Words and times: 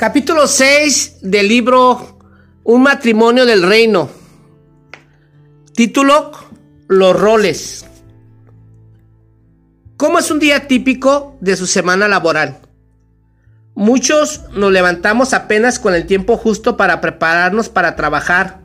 Capítulo 0.00 0.46
6 0.46 1.18
del 1.20 1.46
libro 1.46 2.16
Un 2.64 2.82
matrimonio 2.82 3.44
del 3.44 3.62
reino. 3.62 4.08
Título 5.74 6.32
Los 6.88 7.20
roles. 7.20 7.84
¿Cómo 9.98 10.18
es 10.18 10.30
un 10.30 10.38
día 10.38 10.66
típico 10.68 11.36
de 11.42 11.54
su 11.54 11.66
semana 11.66 12.08
laboral? 12.08 12.60
Muchos 13.74 14.40
nos 14.54 14.72
levantamos 14.72 15.34
apenas 15.34 15.78
con 15.78 15.94
el 15.94 16.06
tiempo 16.06 16.38
justo 16.38 16.78
para 16.78 17.02
prepararnos 17.02 17.68
para 17.68 17.94
trabajar, 17.94 18.60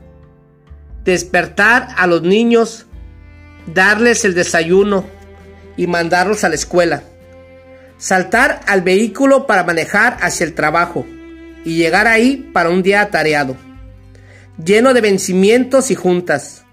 despertar 1.04 1.88
a 1.98 2.06
los 2.06 2.22
niños, 2.22 2.86
darles 3.74 4.24
el 4.24 4.32
desayuno 4.32 5.04
y 5.76 5.86
mandarlos 5.86 6.44
a 6.44 6.48
la 6.48 6.54
escuela, 6.54 7.02
saltar 7.98 8.62
al 8.66 8.80
vehículo 8.80 9.46
para 9.46 9.64
manejar 9.64 10.16
hacia 10.22 10.46
el 10.46 10.54
trabajo 10.54 11.04
y 11.66 11.74
llegar 11.74 12.06
ahí 12.06 12.48
para 12.52 12.70
un 12.70 12.84
día 12.84 13.00
atareado, 13.00 13.56
lleno 14.64 14.94
de 14.94 15.00
vencimientos 15.00 15.90
y 15.90 15.96
juntas. 15.96 16.64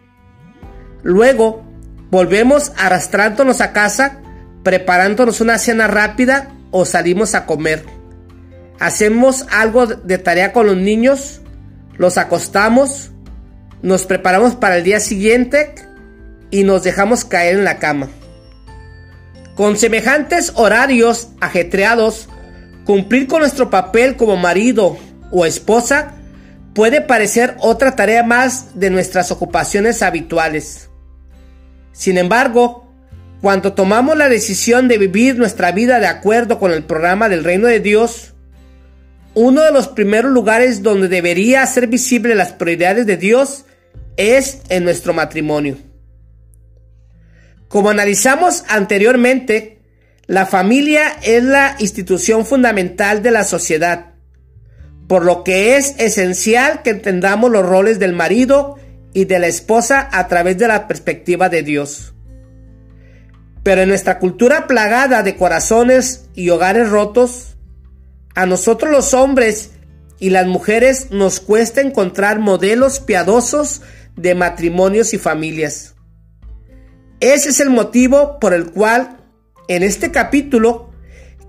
Luego 1.01 1.63
volvemos 2.11 2.71
arrastrándonos 2.77 3.59
a 3.59 3.73
casa, 3.73 4.21
preparándonos 4.61 5.41
una 5.41 5.57
cena 5.57 5.87
rápida 5.87 6.53
o 6.69 6.85
salimos 6.85 7.33
a 7.33 7.47
comer. 7.47 7.83
Hacemos 8.79 9.47
algo 9.49 9.87
de 9.87 10.19
tarea 10.19 10.53
con 10.53 10.67
los 10.67 10.77
niños, 10.77 11.41
los 11.97 12.19
acostamos, 12.19 13.09
nos 13.81 14.05
preparamos 14.05 14.53
para 14.53 14.77
el 14.77 14.83
día 14.83 14.99
siguiente 14.99 15.73
y 16.51 16.65
nos 16.65 16.83
dejamos 16.83 17.25
caer 17.25 17.55
en 17.55 17.63
la 17.63 17.79
cama. 17.79 18.09
Con 19.55 19.75
semejantes 19.75 20.51
horarios 20.53 21.29
ajetreados, 21.41 22.29
cumplir 22.85 23.27
con 23.27 23.39
nuestro 23.39 23.69
papel 23.69 24.15
como 24.15 24.37
marido 24.37 24.97
o 25.31 25.45
esposa 25.45 26.15
puede 26.73 27.01
parecer 27.01 27.55
otra 27.59 27.95
tarea 27.95 28.23
más 28.23 28.79
de 28.79 28.89
nuestras 28.89 29.31
ocupaciones 29.31 30.01
habituales. 30.01 30.89
Sin 31.91 32.17
embargo, 32.17 32.91
cuando 33.41 33.73
tomamos 33.73 34.17
la 34.17 34.29
decisión 34.29 34.87
de 34.87 34.97
vivir 34.97 35.37
nuestra 35.37 35.71
vida 35.71 35.99
de 35.99 36.07
acuerdo 36.07 36.59
con 36.59 36.71
el 36.71 36.83
programa 36.83 37.29
del 37.29 37.43
reino 37.43 37.67
de 37.67 37.79
Dios, 37.79 38.33
uno 39.35 39.61
de 39.61 39.71
los 39.71 39.87
primeros 39.87 40.31
lugares 40.31 40.83
donde 40.83 41.07
debería 41.07 41.65
ser 41.65 41.87
visible 41.87 42.35
las 42.35 42.53
prioridades 42.53 43.05
de 43.05 43.17
Dios 43.17 43.65
es 44.17 44.61
en 44.69 44.83
nuestro 44.83 45.13
matrimonio. 45.13 45.77
Como 47.67 47.89
analizamos 47.89 48.63
anteriormente, 48.69 49.72
la 50.27 50.45
familia 50.45 51.17
es 51.21 51.43
la 51.43 51.75
institución 51.79 52.45
fundamental 52.45 53.21
de 53.21 53.31
la 53.31 53.43
sociedad, 53.43 54.13
por 55.07 55.25
lo 55.25 55.43
que 55.43 55.75
es 55.75 55.95
esencial 55.99 56.81
que 56.81 56.91
entendamos 56.91 57.51
los 57.51 57.65
roles 57.65 57.99
del 57.99 58.13
marido 58.13 58.77
y 59.13 59.25
de 59.25 59.39
la 59.39 59.47
esposa 59.47 60.07
a 60.11 60.27
través 60.29 60.57
de 60.57 60.67
la 60.67 60.87
perspectiva 60.87 61.49
de 61.49 61.63
Dios. 61.63 62.13
Pero 63.63 63.81
en 63.81 63.89
nuestra 63.89 64.19
cultura 64.19 64.65
plagada 64.65 65.23
de 65.23 65.35
corazones 65.35 66.29
y 66.33 66.49
hogares 66.49 66.89
rotos, 66.89 67.57
a 68.33 68.45
nosotros 68.45 68.91
los 68.91 69.13
hombres 69.13 69.71
y 70.19 70.29
las 70.29 70.47
mujeres 70.47 71.11
nos 71.11 71.41
cuesta 71.41 71.81
encontrar 71.81 72.39
modelos 72.39 73.01
piadosos 73.01 73.81
de 74.15 74.35
matrimonios 74.35 75.13
y 75.13 75.17
familias. 75.17 75.95
Ese 77.19 77.49
es 77.49 77.59
el 77.59 77.69
motivo 77.69 78.39
por 78.39 78.53
el 78.53 78.71
cual 78.71 79.22
en 79.67 79.83
este 79.83 80.11
capítulo 80.11 80.91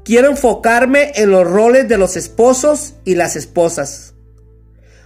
quiero 0.04 0.30
enfocarme 0.30 1.12
en 1.16 1.30
los 1.30 1.46
roles 1.46 1.88
de 1.88 1.98
los 1.98 2.16
esposos 2.16 2.94
y 3.04 3.14
las 3.14 3.36
esposas, 3.36 4.14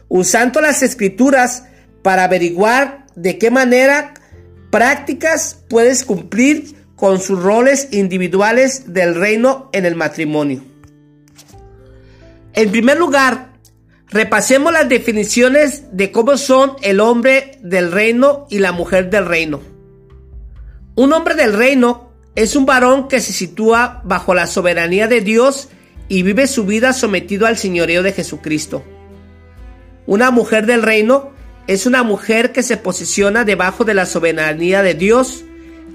usando 0.08 0.60
las 0.60 0.82
escrituras 0.82 1.64
para 2.02 2.24
averiguar 2.24 3.06
de 3.14 3.38
qué 3.38 3.50
manera 3.50 4.14
prácticas 4.70 5.64
puedes 5.68 6.04
cumplir 6.04 6.76
con 6.96 7.20
sus 7.20 7.40
roles 7.40 7.88
individuales 7.92 8.92
del 8.92 9.14
reino 9.14 9.70
en 9.72 9.86
el 9.86 9.94
matrimonio. 9.94 10.64
En 12.54 12.70
primer 12.72 12.98
lugar, 12.98 13.52
repasemos 14.08 14.72
las 14.72 14.88
definiciones 14.88 15.84
de 15.92 16.10
cómo 16.10 16.36
son 16.36 16.72
el 16.82 16.98
hombre 16.98 17.58
del 17.62 17.92
reino 17.92 18.46
y 18.50 18.58
la 18.58 18.72
mujer 18.72 19.10
del 19.10 19.26
reino. 19.26 19.60
Un 20.96 21.12
hombre 21.12 21.36
del 21.36 21.52
reino 21.52 22.07
es 22.38 22.54
un 22.54 22.66
varón 22.66 23.08
que 23.08 23.20
se 23.20 23.32
sitúa 23.32 24.00
bajo 24.04 24.32
la 24.32 24.46
soberanía 24.46 25.08
de 25.08 25.20
Dios 25.20 25.70
y 26.08 26.22
vive 26.22 26.46
su 26.46 26.64
vida 26.64 26.92
sometido 26.92 27.48
al 27.48 27.58
señorío 27.58 28.04
de 28.04 28.12
Jesucristo. 28.12 28.84
Una 30.06 30.30
mujer 30.30 30.64
del 30.64 30.84
reino 30.84 31.32
es 31.66 31.84
una 31.84 32.04
mujer 32.04 32.52
que 32.52 32.62
se 32.62 32.76
posiciona 32.76 33.44
debajo 33.44 33.84
de 33.84 33.94
la 33.94 34.06
soberanía 34.06 34.84
de 34.84 34.94
Dios 34.94 35.42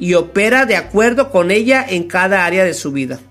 y 0.01 0.15
opera 0.15 0.65
de 0.65 0.75
acuerdo 0.75 1.31
con 1.31 1.49
ella 1.49 1.85
en 1.87 2.09
cada 2.09 2.43
área 2.43 2.65
de 2.65 2.73
su 2.73 2.91
vida. 2.91 3.21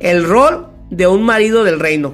El 0.00 0.22
rol 0.22 0.68
de 0.90 1.06
un 1.06 1.22
marido 1.22 1.64
del 1.64 1.80
reino. 1.80 2.12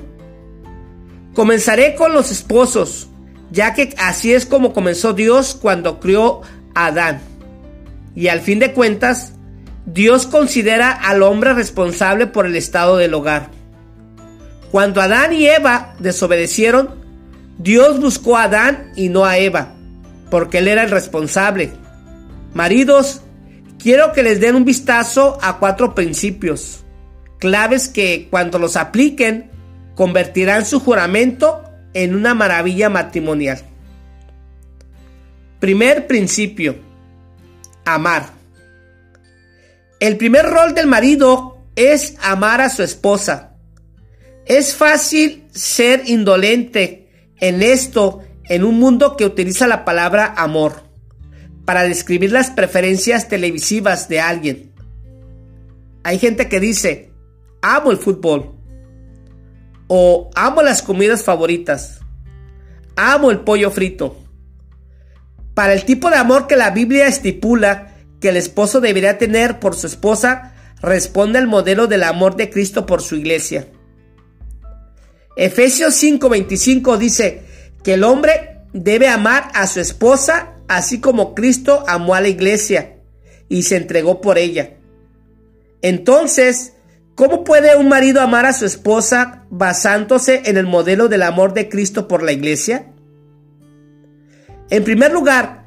Comenzaré 1.34 1.96
con 1.96 2.12
los 2.12 2.30
esposos, 2.30 3.08
ya 3.50 3.74
que 3.74 3.96
así 3.98 4.32
es 4.32 4.46
como 4.46 4.72
comenzó 4.72 5.12
Dios 5.12 5.58
cuando 5.60 5.98
crió 5.98 6.42
a 6.76 6.86
Adán. 6.86 7.31
Y 8.14 8.28
al 8.28 8.40
fin 8.40 8.58
de 8.58 8.72
cuentas, 8.72 9.32
Dios 9.86 10.26
considera 10.26 10.90
al 10.90 11.22
hombre 11.22 11.54
responsable 11.54 12.26
por 12.26 12.46
el 12.46 12.56
estado 12.56 12.96
del 12.96 13.14
hogar. 13.14 13.50
Cuando 14.70 15.00
Adán 15.00 15.32
y 15.32 15.46
Eva 15.46 15.94
desobedecieron, 15.98 17.02
Dios 17.58 18.00
buscó 18.00 18.36
a 18.36 18.44
Adán 18.44 18.92
y 18.96 19.08
no 19.08 19.24
a 19.24 19.38
Eva, 19.38 19.74
porque 20.30 20.58
él 20.58 20.68
era 20.68 20.84
el 20.84 20.90
responsable. 20.90 21.72
Maridos, 22.54 23.22
quiero 23.78 24.12
que 24.12 24.22
les 24.22 24.40
den 24.40 24.54
un 24.54 24.64
vistazo 24.64 25.38
a 25.42 25.58
cuatro 25.58 25.94
principios, 25.94 26.84
claves 27.38 27.88
que 27.88 28.28
cuando 28.30 28.58
los 28.58 28.76
apliquen 28.76 29.50
convertirán 29.94 30.64
su 30.64 30.80
juramento 30.80 31.62
en 31.92 32.14
una 32.14 32.34
maravilla 32.34 32.88
matrimonial. 32.88 33.60
Primer 35.60 36.06
principio 36.06 36.76
amar. 37.84 38.30
El 40.00 40.16
primer 40.16 40.46
rol 40.46 40.74
del 40.74 40.86
marido 40.86 41.58
es 41.76 42.16
amar 42.20 42.60
a 42.60 42.70
su 42.70 42.82
esposa. 42.82 43.56
Es 44.46 44.74
fácil 44.74 45.46
ser 45.52 46.02
indolente 46.06 47.30
en 47.38 47.62
esto 47.62 48.20
en 48.48 48.64
un 48.64 48.78
mundo 48.78 49.16
que 49.16 49.24
utiliza 49.24 49.66
la 49.66 49.84
palabra 49.84 50.34
amor 50.36 50.82
para 51.64 51.84
describir 51.84 52.32
las 52.32 52.50
preferencias 52.50 53.28
televisivas 53.28 54.08
de 54.08 54.20
alguien. 54.20 54.72
Hay 56.02 56.18
gente 56.18 56.48
que 56.48 56.60
dice, 56.60 57.12
amo 57.62 57.92
el 57.92 57.98
fútbol 57.98 58.56
o 59.86 60.30
amo 60.34 60.62
las 60.62 60.82
comidas 60.82 61.22
favoritas, 61.22 62.00
amo 62.96 63.30
el 63.30 63.40
pollo 63.40 63.70
frito. 63.70 64.21
Para 65.54 65.72
el 65.72 65.84
tipo 65.84 66.10
de 66.10 66.16
amor 66.16 66.46
que 66.46 66.56
la 66.56 66.70
Biblia 66.70 67.06
estipula 67.06 67.94
que 68.20 68.30
el 68.30 68.36
esposo 68.36 68.80
debería 68.80 69.18
tener 69.18 69.58
por 69.58 69.74
su 69.74 69.86
esposa, 69.86 70.54
responde 70.80 71.38
al 71.38 71.48
modelo 71.48 71.86
del 71.88 72.04
amor 72.04 72.36
de 72.36 72.50
Cristo 72.50 72.86
por 72.86 73.02
su 73.02 73.16
iglesia. 73.16 73.66
Efesios 75.36 75.94
5:25 75.94 76.96
dice 76.96 77.42
que 77.82 77.94
el 77.94 78.04
hombre 78.04 78.60
debe 78.72 79.08
amar 79.08 79.50
a 79.54 79.66
su 79.66 79.80
esposa 79.80 80.52
así 80.68 81.00
como 81.00 81.34
Cristo 81.34 81.84
amó 81.86 82.14
a 82.14 82.20
la 82.20 82.28
iglesia 82.28 82.96
y 83.48 83.64
se 83.64 83.76
entregó 83.76 84.20
por 84.20 84.38
ella. 84.38 84.74
Entonces, 85.82 86.74
¿cómo 87.14 87.44
puede 87.44 87.76
un 87.76 87.88
marido 87.88 88.20
amar 88.20 88.46
a 88.46 88.52
su 88.52 88.64
esposa 88.64 89.44
basándose 89.50 90.42
en 90.46 90.56
el 90.56 90.66
modelo 90.66 91.08
del 91.08 91.22
amor 91.22 91.52
de 91.54 91.68
Cristo 91.68 92.08
por 92.08 92.22
la 92.22 92.32
iglesia? 92.32 92.91
En 94.72 94.84
primer 94.84 95.12
lugar, 95.12 95.64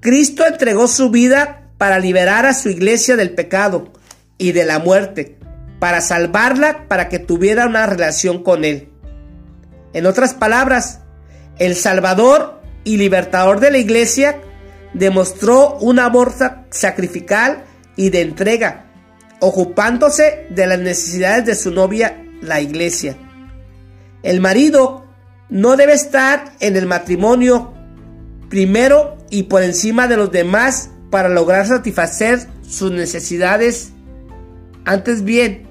Cristo 0.00 0.46
entregó 0.46 0.86
su 0.86 1.08
vida 1.08 1.70
para 1.78 1.98
liberar 1.98 2.44
a 2.44 2.52
su 2.52 2.68
iglesia 2.68 3.16
del 3.16 3.30
pecado 3.30 3.90
y 4.36 4.52
de 4.52 4.66
la 4.66 4.78
muerte, 4.78 5.38
para 5.78 6.02
salvarla 6.02 6.86
para 6.86 7.08
que 7.08 7.18
tuviera 7.18 7.66
una 7.66 7.86
relación 7.86 8.42
con 8.42 8.66
Él. 8.66 8.90
En 9.94 10.04
otras 10.04 10.34
palabras, 10.34 11.00
el 11.58 11.74
Salvador 11.74 12.60
y 12.84 12.98
libertador 12.98 13.60
de 13.60 13.70
la 13.70 13.78
iglesia 13.78 14.36
demostró 14.92 15.78
un 15.78 15.98
amor 15.98 16.34
sacrificial 16.68 17.64
y 17.96 18.10
de 18.10 18.20
entrega, 18.20 18.90
ocupándose 19.40 20.48
de 20.50 20.66
las 20.66 20.80
necesidades 20.80 21.46
de 21.46 21.54
su 21.54 21.70
novia, 21.70 22.22
la 22.42 22.60
iglesia. 22.60 23.16
El 24.22 24.42
marido 24.42 25.06
no 25.48 25.78
debe 25.78 25.94
estar 25.94 26.52
en 26.60 26.76
el 26.76 26.84
matrimonio 26.84 27.73
primero 28.48 29.16
y 29.30 29.44
por 29.44 29.62
encima 29.62 30.08
de 30.08 30.16
los 30.16 30.30
demás 30.30 30.90
para 31.10 31.28
lograr 31.28 31.66
satisfacer 31.66 32.40
sus 32.68 32.90
necesidades. 32.90 33.92
Antes 34.84 35.24
bien, 35.24 35.66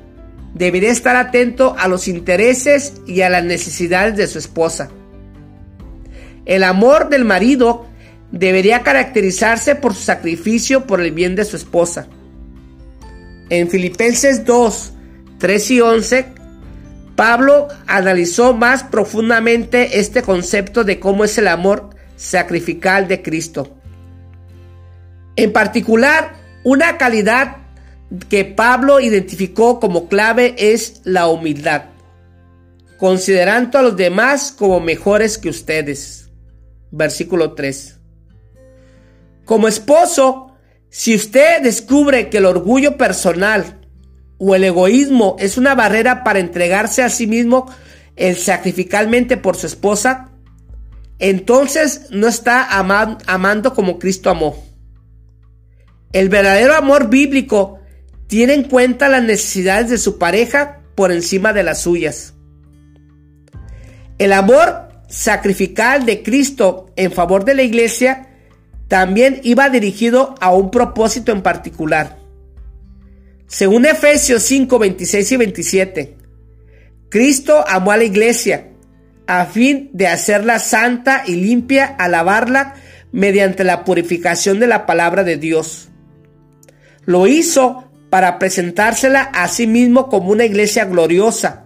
debería 0.53 0.91
estar 0.91 1.15
atento 1.15 1.75
a 1.77 1.87
los 1.87 2.07
intereses 2.07 2.93
y 3.07 3.21
a 3.21 3.29
las 3.29 3.43
necesidades 3.43 4.15
de 4.15 4.27
su 4.27 4.39
esposa. 4.39 4.89
El 6.45 6.63
amor 6.63 7.09
del 7.09 7.25
marido 7.25 7.87
debería 8.31 8.81
caracterizarse 8.83 9.75
por 9.75 9.93
su 9.93 10.03
sacrificio 10.03 10.85
por 10.85 11.01
el 11.01 11.11
bien 11.11 11.35
de 11.35 11.45
su 11.45 11.55
esposa. 11.55 12.07
En 13.49 13.69
Filipenses 13.69 14.45
2, 14.45 14.93
3 15.37 15.71
y 15.71 15.81
11, 15.81 16.25
Pablo 17.15 17.67
analizó 17.85 18.53
más 18.53 18.83
profundamente 18.83 19.99
este 19.99 20.23
concepto 20.23 20.83
de 20.83 20.99
cómo 20.99 21.23
es 21.23 21.37
el 21.37 21.47
amor 21.47 21.92
sacrificial 22.23 23.07
de 23.07 23.21
Cristo. 23.21 23.75
En 25.35 25.51
particular, 25.51 26.35
una 26.63 26.97
calidad 26.97 27.57
que 28.29 28.45
Pablo 28.45 28.99
identificó 28.99 29.79
como 29.79 30.07
clave 30.07 30.55
es 30.57 31.01
la 31.03 31.27
humildad, 31.27 31.85
considerando 32.97 33.77
a 33.77 33.81
los 33.81 33.97
demás 33.97 34.53
como 34.57 34.79
mejores 34.79 35.37
que 35.37 35.49
ustedes. 35.49 36.29
Versículo 36.91 37.53
3. 37.53 37.99
Como 39.43 39.67
esposo, 39.67 40.55
si 40.89 41.15
usted 41.15 41.61
descubre 41.61 42.29
que 42.29 42.37
el 42.37 42.45
orgullo 42.45 42.97
personal 42.97 43.81
o 44.37 44.55
el 44.55 44.63
egoísmo 44.63 45.35
es 45.39 45.57
una 45.57 45.75
barrera 45.75 46.23
para 46.23 46.39
entregarse 46.39 47.03
a 47.03 47.09
sí 47.09 47.27
mismo 47.27 47.69
el 48.15 48.37
sacrificalmente 48.37 49.35
por 49.35 49.57
su 49.57 49.65
esposa, 49.67 50.32
entonces 51.19 52.07
no 52.09 52.27
está 52.27 52.67
amando 52.77 53.73
como 53.73 53.99
Cristo 53.99 54.29
amó. 54.29 54.55
El 56.11 56.29
verdadero 56.29 56.75
amor 56.75 57.09
bíblico 57.09 57.79
tiene 58.27 58.53
en 58.53 58.63
cuenta 58.63 59.09
las 59.09 59.23
necesidades 59.23 59.89
de 59.89 59.97
su 59.97 60.17
pareja 60.17 60.81
por 60.95 61.11
encima 61.11 61.53
de 61.53 61.63
las 61.63 61.81
suyas. 61.81 62.33
El 64.17 64.33
amor 64.33 64.89
sacrificial 65.07 66.05
de 66.05 66.23
Cristo 66.23 66.91
en 66.95 67.11
favor 67.11 67.45
de 67.45 67.55
la 67.55 67.63
iglesia 67.63 68.29
también 68.87 69.39
iba 69.43 69.69
dirigido 69.69 70.35
a 70.39 70.53
un 70.53 70.71
propósito 70.71 71.31
en 71.31 71.41
particular. 71.41 72.17
Según 73.47 73.85
Efesios 73.85 74.43
5, 74.43 74.79
26 74.79 75.31
y 75.31 75.37
27, 75.37 76.17
Cristo 77.09 77.63
amó 77.67 77.91
a 77.91 77.97
la 77.97 78.03
iglesia 78.03 78.72
a 79.27 79.45
fin 79.45 79.89
de 79.93 80.07
hacerla 80.07 80.59
santa 80.59 81.23
y 81.25 81.35
limpia, 81.35 81.85
alabarla 81.85 82.75
mediante 83.11 83.63
la 83.63 83.83
purificación 83.85 84.59
de 84.59 84.67
la 84.67 84.85
palabra 84.85 85.23
de 85.23 85.37
Dios. 85.37 85.89
Lo 87.05 87.27
hizo 87.27 87.89
para 88.09 88.39
presentársela 88.39 89.21
a 89.21 89.47
sí 89.47 89.67
mismo 89.67 90.09
como 90.09 90.31
una 90.31 90.45
iglesia 90.45 90.85
gloriosa, 90.85 91.65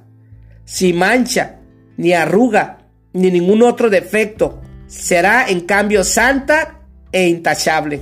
sin 0.65 0.98
mancha, 0.98 1.57
ni 1.98 2.13
arruga, 2.13 2.80
ni 3.13 3.31
ningún 3.31 3.63
otro 3.63 3.89
defecto. 3.89 4.62
Será 4.88 5.50
en 5.50 5.62
cambio 5.62 6.03
santa 6.03 6.80
e 7.12 7.27
intachable. 7.27 8.01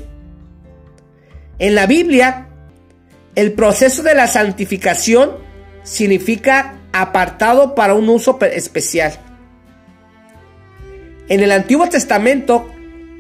En 1.58 1.74
la 1.74 1.86
Biblia, 1.86 2.50
el 3.36 3.54
proceso 3.54 4.04
de 4.04 4.14
la 4.14 4.28
santificación 4.28 5.32
significa 5.84 6.76
apartado 6.94 7.76
para 7.76 7.94
un 7.94 8.10
uso 8.10 8.38
especial. 8.42 9.14
En 11.28 11.42
el 11.42 11.52
Antiguo 11.52 11.90
Testamento 11.90 12.70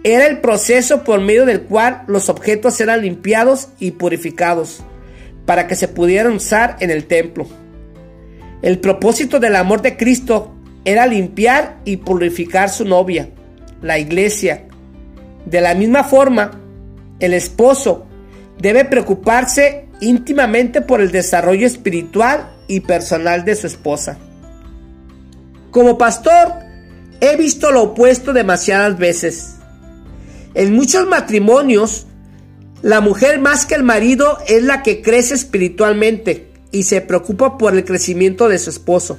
era 0.03 0.27
el 0.27 0.39
proceso 0.39 1.03
por 1.03 1.19
medio 1.21 1.45
del 1.45 1.63
cual 1.63 2.03
los 2.07 2.29
objetos 2.29 2.79
eran 2.79 3.01
limpiados 3.01 3.69
y 3.79 3.91
purificados 3.91 4.83
para 5.47 5.67
que 5.67 5.75
se 5.75 5.87
pudieran 5.87 6.33
usar 6.33 6.77
en 6.79 6.91
el 6.91 7.05
templo. 7.05 7.47
El 8.61 8.79
propósito 8.79 9.39
del 9.39 9.55
amor 9.55 9.81
de 9.81 9.97
Cristo 9.97 10.53
era 10.85 11.07
limpiar 11.07 11.77
y 11.85 11.97
purificar 11.97 12.69
su 12.69 12.85
novia, 12.85 13.29
la 13.81 13.97
iglesia. 13.97 14.65
De 15.45 15.61
la 15.61 15.73
misma 15.73 16.03
forma, 16.03 16.51
el 17.19 17.33
esposo 17.33 18.05
debe 18.59 18.85
preocuparse 18.85 19.87
íntimamente 19.99 20.81
por 20.81 21.01
el 21.01 21.11
desarrollo 21.11 21.65
espiritual 21.65 22.51
y 22.67 22.81
personal 22.81 23.45
de 23.45 23.55
su 23.55 23.65
esposa. 23.65 24.17
Como 25.71 25.97
pastor, 25.97 26.64
he 27.21 27.35
visto 27.37 27.71
lo 27.71 27.83
opuesto 27.83 28.33
demasiadas 28.33 28.97
veces. 28.97 29.55
En 30.53 30.73
muchos 30.73 31.07
matrimonios, 31.07 32.07
la 32.81 33.01
mujer 33.01 33.39
más 33.39 33.65
que 33.65 33.75
el 33.75 33.83
marido 33.83 34.37
es 34.47 34.63
la 34.63 34.83
que 34.83 35.01
crece 35.01 35.33
espiritualmente 35.33 36.51
y 36.71 36.83
se 36.83 37.01
preocupa 37.01 37.57
por 37.57 37.73
el 37.73 37.83
crecimiento 37.83 38.47
de 38.47 38.59
su 38.59 38.69
esposo. 38.69 39.17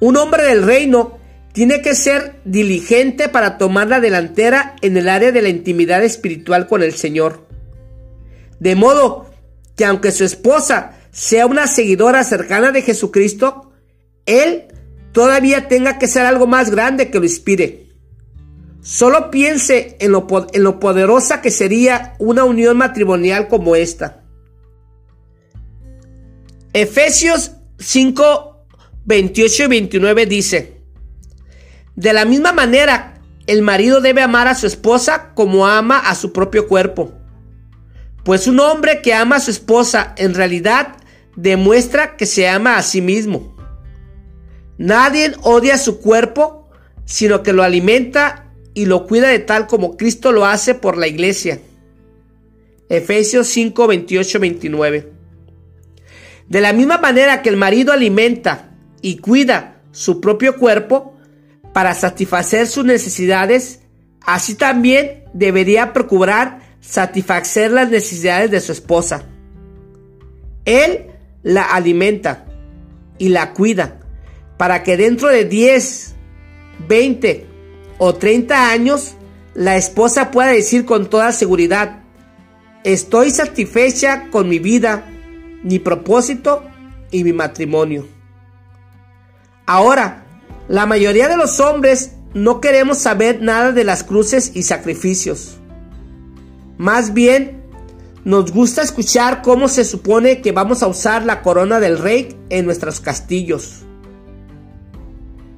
Un 0.00 0.16
hombre 0.16 0.44
del 0.44 0.62
reino 0.62 1.18
tiene 1.52 1.82
que 1.82 1.94
ser 1.94 2.40
diligente 2.44 3.28
para 3.28 3.58
tomar 3.58 3.88
la 3.88 4.00
delantera 4.00 4.74
en 4.82 4.96
el 4.96 5.08
área 5.08 5.32
de 5.32 5.42
la 5.42 5.48
intimidad 5.48 6.02
espiritual 6.02 6.66
con 6.66 6.82
el 6.82 6.94
Señor. 6.94 7.46
De 8.58 8.74
modo 8.74 9.30
que 9.76 9.84
aunque 9.84 10.10
su 10.10 10.24
esposa 10.24 10.98
sea 11.10 11.46
una 11.46 11.66
seguidora 11.66 12.24
cercana 12.24 12.72
de 12.72 12.82
Jesucristo, 12.82 13.72
él 14.26 14.64
todavía 15.14 15.68
tenga 15.68 15.98
que 15.98 16.08
ser 16.08 16.26
algo 16.26 16.46
más 16.46 16.70
grande 16.70 17.08
que 17.08 17.18
lo 17.18 17.24
inspire. 17.24 17.86
Solo 18.82 19.30
piense 19.30 19.96
en 20.00 20.10
lo, 20.12 20.26
poderosa 20.26 21.40
que 21.40 21.50
sería 21.50 22.14
una 22.18 22.44
unión 22.44 22.76
matrimonial 22.76 23.48
como 23.48 23.76
esta. 23.76 24.24
Efesios 26.74 27.52
5, 27.78 28.66
28 29.04 29.62
y 29.62 29.66
29 29.68 30.26
dice, 30.26 30.82
De 31.94 32.12
la 32.12 32.24
misma 32.24 32.52
manera, 32.52 33.22
el 33.46 33.62
marido 33.62 34.00
debe 34.00 34.20
amar 34.20 34.48
a 34.48 34.56
su 34.56 34.66
esposa 34.66 35.32
como 35.34 35.66
ama 35.68 36.00
a 36.00 36.16
su 36.16 36.32
propio 36.32 36.66
cuerpo. 36.66 37.14
Pues 38.24 38.48
un 38.48 38.58
hombre 38.58 39.00
que 39.00 39.14
ama 39.14 39.36
a 39.36 39.40
su 39.40 39.52
esposa 39.52 40.12
en 40.18 40.34
realidad 40.34 40.96
demuestra 41.36 42.16
que 42.16 42.26
se 42.26 42.48
ama 42.48 42.76
a 42.78 42.82
sí 42.82 43.00
mismo. 43.00 43.53
Nadie 44.78 45.32
odia 45.42 45.78
su 45.78 46.00
cuerpo, 46.00 46.68
sino 47.04 47.42
que 47.42 47.52
lo 47.52 47.62
alimenta 47.62 48.50
y 48.74 48.86
lo 48.86 49.06
cuida 49.06 49.28
de 49.28 49.38
tal 49.38 49.66
como 49.66 49.96
Cristo 49.96 50.32
lo 50.32 50.46
hace 50.46 50.74
por 50.74 50.96
la 50.96 51.06
iglesia. 51.06 51.60
Efesios 52.88 53.46
5, 53.48 53.86
28, 53.86 54.40
29. 54.40 55.12
De 56.48 56.60
la 56.60 56.72
misma 56.72 56.98
manera 56.98 57.40
que 57.40 57.48
el 57.48 57.56
marido 57.56 57.92
alimenta 57.92 58.74
y 59.00 59.18
cuida 59.18 59.80
su 59.92 60.20
propio 60.20 60.56
cuerpo 60.56 61.16
para 61.72 61.94
satisfacer 61.94 62.66
sus 62.66 62.84
necesidades, 62.84 63.80
así 64.20 64.54
también 64.54 65.24
debería 65.32 65.92
procurar 65.92 66.76
satisfacer 66.80 67.70
las 67.70 67.90
necesidades 67.90 68.50
de 68.50 68.60
su 68.60 68.72
esposa. 68.72 69.24
Él 70.64 71.06
la 71.42 71.62
alimenta 71.62 72.44
y 73.18 73.28
la 73.28 73.52
cuida 73.52 74.00
para 74.56 74.82
que 74.82 74.96
dentro 74.96 75.28
de 75.28 75.44
10, 75.44 76.14
20 76.88 77.46
o 77.98 78.14
30 78.14 78.70
años, 78.70 79.14
la 79.54 79.76
esposa 79.76 80.30
pueda 80.30 80.48
decir 80.48 80.84
con 80.84 81.08
toda 81.08 81.32
seguridad, 81.32 82.02
estoy 82.84 83.30
satisfecha 83.30 84.28
con 84.30 84.48
mi 84.48 84.58
vida, 84.58 85.06
mi 85.62 85.78
propósito 85.78 86.64
y 87.10 87.24
mi 87.24 87.32
matrimonio. 87.32 88.06
Ahora, 89.66 90.26
la 90.68 90.86
mayoría 90.86 91.28
de 91.28 91.36
los 91.36 91.60
hombres 91.60 92.12
no 92.34 92.60
queremos 92.60 92.98
saber 92.98 93.40
nada 93.40 93.72
de 93.72 93.84
las 93.84 94.02
cruces 94.02 94.52
y 94.54 94.64
sacrificios. 94.64 95.56
Más 96.76 97.14
bien, 97.14 97.62
nos 98.24 98.52
gusta 98.52 98.82
escuchar 98.82 99.42
cómo 99.42 99.68
se 99.68 99.84
supone 99.84 100.40
que 100.40 100.52
vamos 100.52 100.82
a 100.82 100.86
usar 100.88 101.24
la 101.24 101.42
corona 101.42 101.78
del 101.80 101.98
rey 101.98 102.36
en 102.50 102.64
nuestros 102.66 103.00
castillos. 103.00 103.84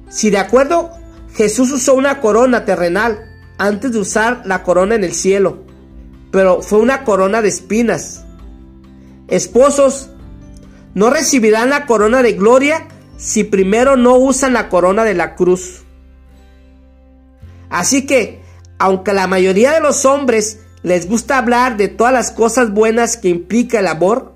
Si 0.09 0.29
de 0.29 0.37
acuerdo 0.37 0.91
Jesús 1.33 1.71
usó 1.71 1.93
una 1.93 2.19
corona 2.19 2.65
terrenal 2.65 3.25
antes 3.57 3.91
de 3.91 3.99
usar 3.99 4.41
la 4.45 4.63
corona 4.63 4.95
en 4.95 5.03
el 5.03 5.13
cielo, 5.13 5.63
pero 6.31 6.61
fue 6.61 6.79
una 6.79 7.03
corona 7.03 7.41
de 7.41 7.49
espinas. 7.49 8.25
Esposos, 9.27 10.09
no 10.93 11.09
recibirán 11.09 11.69
la 11.69 11.85
corona 11.85 12.23
de 12.23 12.33
gloria 12.33 12.87
si 13.17 13.43
primero 13.43 13.97
no 13.97 14.15
usan 14.15 14.53
la 14.53 14.69
corona 14.69 15.03
de 15.03 15.13
la 15.13 15.35
cruz. 15.35 15.83
Así 17.69 18.05
que, 18.05 18.41
aunque 18.79 19.13
la 19.13 19.27
mayoría 19.27 19.73
de 19.73 19.81
los 19.81 20.05
hombres 20.05 20.61
les 20.83 21.07
gusta 21.07 21.37
hablar 21.37 21.77
de 21.77 21.87
todas 21.87 22.13
las 22.13 22.31
cosas 22.31 22.71
buenas 22.71 23.17
que 23.17 23.29
implica 23.29 23.79
el 23.79 23.87
amor, 23.87 24.33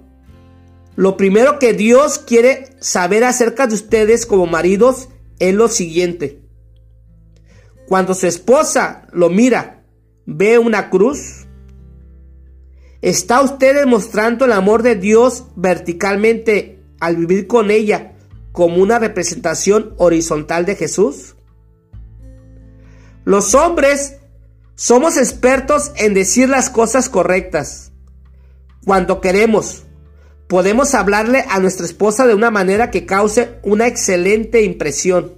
lo 0.95 1.15
primero 1.15 1.57
que 1.59 1.73
Dios 1.73 2.19
quiere 2.19 2.75
saber 2.79 3.23
acerca 3.23 3.67
de 3.67 3.75
ustedes 3.75 4.25
como 4.25 4.45
maridos 4.47 5.07
es 5.41 5.55
lo 5.55 5.67
siguiente. 5.67 6.39
Cuando 7.87 8.13
su 8.13 8.27
esposa 8.27 9.07
lo 9.11 9.29
mira, 9.29 9.83
ve 10.25 10.59
una 10.59 10.89
cruz. 10.89 11.47
¿Está 13.01 13.41
usted 13.41 13.75
demostrando 13.75 14.45
el 14.45 14.51
amor 14.51 14.83
de 14.83 14.95
Dios 14.95 15.45
verticalmente 15.55 16.83
al 16.99 17.17
vivir 17.17 17.47
con 17.47 17.71
ella 17.71 18.13
como 18.51 18.77
una 18.77 18.99
representación 18.99 19.95
horizontal 19.97 20.65
de 20.65 20.75
Jesús? 20.75 21.35
Los 23.25 23.55
hombres 23.55 24.17
somos 24.75 25.17
expertos 25.17 25.91
en 25.95 26.13
decir 26.13 26.49
las 26.49 26.69
cosas 26.69 27.09
correctas. 27.09 27.91
Cuando 28.85 29.21
queremos, 29.21 29.85
podemos 30.51 30.95
hablarle 30.95 31.45
a 31.47 31.61
nuestra 31.61 31.85
esposa 31.85 32.27
de 32.27 32.35
una 32.35 32.51
manera 32.51 32.91
que 32.91 33.05
cause 33.05 33.55
una 33.63 33.87
excelente 33.87 34.63
impresión, 34.63 35.35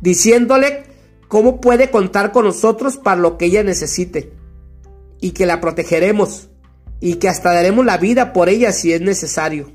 diciéndole 0.00 0.82
cómo 1.28 1.60
puede 1.60 1.88
contar 1.88 2.32
con 2.32 2.46
nosotros 2.46 2.96
para 2.96 3.20
lo 3.20 3.38
que 3.38 3.44
ella 3.44 3.62
necesite, 3.62 4.32
y 5.20 5.30
que 5.30 5.46
la 5.46 5.60
protegeremos, 5.60 6.48
y 6.98 7.14
que 7.14 7.28
hasta 7.28 7.52
daremos 7.52 7.86
la 7.86 7.96
vida 7.96 8.32
por 8.32 8.48
ella 8.48 8.72
si 8.72 8.92
es 8.92 9.00
necesario. 9.00 9.70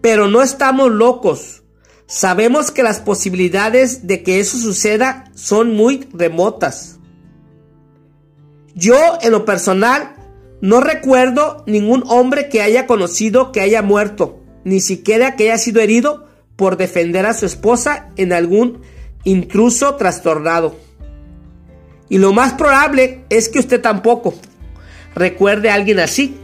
Pero 0.00 0.26
no 0.26 0.42
estamos 0.42 0.90
locos. 0.90 1.62
Sabemos 2.06 2.72
que 2.72 2.82
las 2.82 2.98
posibilidades 2.98 4.08
de 4.08 4.24
que 4.24 4.40
eso 4.40 4.58
suceda 4.58 5.30
son 5.36 5.72
muy 5.72 6.08
remotas. 6.12 6.98
Yo, 8.74 8.96
en 9.22 9.30
lo 9.30 9.44
personal, 9.44 10.15
no 10.60 10.80
recuerdo 10.80 11.64
ningún 11.66 12.02
hombre 12.06 12.48
que 12.48 12.62
haya 12.62 12.86
conocido 12.86 13.52
que 13.52 13.60
haya 13.60 13.82
muerto, 13.82 14.42
ni 14.64 14.80
siquiera 14.80 15.36
que 15.36 15.44
haya 15.44 15.58
sido 15.58 15.80
herido 15.80 16.26
por 16.56 16.76
defender 16.76 17.26
a 17.26 17.34
su 17.34 17.44
esposa 17.46 18.08
en 18.16 18.32
algún 18.32 18.80
intruso 19.24 19.96
trastornado. 19.96 20.76
Y 22.08 22.18
lo 22.18 22.32
más 22.32 22.54
probable 22.54 23.24
es 23.28 23.48
que 23.48 23.58
usted 23.58 23.80
tampoco 23.80 24.34
recuerde 25.14 25.70
a 25.70 25.74
alguien 25.74 25.98
así. 25.98 26.36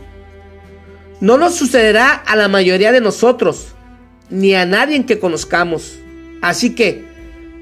No 1.20 1.38
nos 1.38 1.54
sucederá 1.54 2.12
a 2.12 2.36
la 2.36 2.48
mayoría 2.48 2.90
de 2.90 3.00
nosotros, 3.00 3.68
ni 4.28 4.54
a 4.54 4.66
nadie 4.66 5.06
que 5.06 5.20
conozcamos. 5.20 5.98
Así 6.42 6.74
que, 6.74 7.04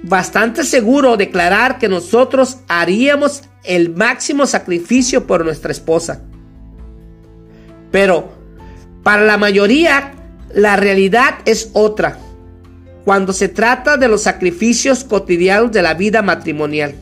bastante 0.02 0.64
seguro 0.64 1.18
declarar 1.18 1.78
que 1.78 1.88
nosotros 1.88 2.58
haríamos 2.68 3.42
el 3.64 3.94
máximo 3.94 4.46
sacrificio 4.46 5.26
por 5.26 5.44
nuestra 5.44 5.72
esposa. 5.72 6.22
Pero 7.90 8.32
para 9.02 9.22
la 9.22 9.36
mayoría 9.36 10.14
la 10.52 10.76
realidad 10.76 11.36
es 11.44 11.70
otra 11.72 12.18
cuando 13.04 13.32
se 13.32 13.48
trata 13.48 13.96
de 13.96 14.08
los 14.08 14.22
sacrificios 14.22 15.04
cotidianos 15.04 15.72
de 15.72 15.82
la 15.82 15.94
vida 15.94 16.22
matrimonial. 16.22 16.94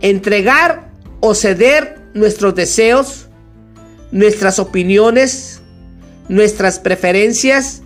Entregar 0.00 0.90
o 1.20 1.34
ceder 1.34 2.00
nuestros 2.14 2.54
deseos, 2.54 3.28
nuestras 4.10 4.58
opiniones, 4.58 5.60
nuestras 6.28 6.78
preferencias 6.78 7.82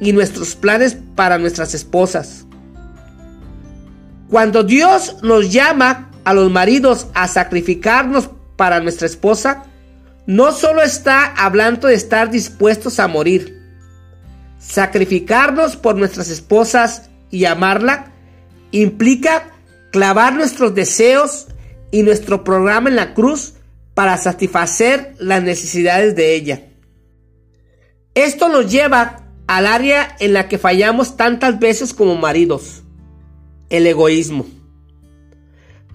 y 0.00 0.12
nuestros 0.12 0.54
planes 0.54 0.96
para 1.14 1.38
nuestras 1.38 1.74
esposas. 1.74 2.46
Cuando 4.28 4.62
Dios 4.64 5.16
nos 5.22 5.50
llama 5.50 6.10
a 6.24 6.34
los 6.34 6.50
maridos 6.50 7.06
a 7.14 7.28
sacrificarnos 7.28 8.30
para 8.56 8.80
nuestra 8.80 9.06
esposa, 9.06 9.64
no 10.28 10.52
solo 10.52 10.82
está 10.82 11.24
hablando 11.24 11.88
de 11.88 11.94
estar 11.94 12.30
dispuestos 12.30 13.00
a 13.00 13.08
morir, 13.08 13.62
sacrificarnos 14.58 15.76
por 15.76 15.96
nuestras 15.96 16.28
esposas 16.28 17.08
y 17.30 17.46
amarla 17.46 18.12
implica 18.70 19.54
clavar 19.90 20.34
nuestros 20.34 20.74
deseos 20.74 21.46
y 21.90 22.02
nuestro 22.02 22.44
programa 22.44 22.90
en 22.90 22.96
la 22.96 23.14
cruz 23.14 23.54
para 23.94 24.18
satisfacer 24.18 25.14
las 25.18 25.42
necesidades 25.42 26.14
de 26.14 26.34
ella. 26.34 26.66
Esto 28.14 28.50
nos 28.50 28.70
lleva 28.70 29.22
al 29.46 29.66
área 29.66 30.14
en 30.20 30.34
la 30.34 30.46
que 30.46 30.58
fallamos 30.58 31.16
tantas 31.16 31.58
veces 31.58 31.94
como 31.94 32.16
maridos, 32.16 32.82
el 33.70 33.86
egoísmo. 33.86 34.46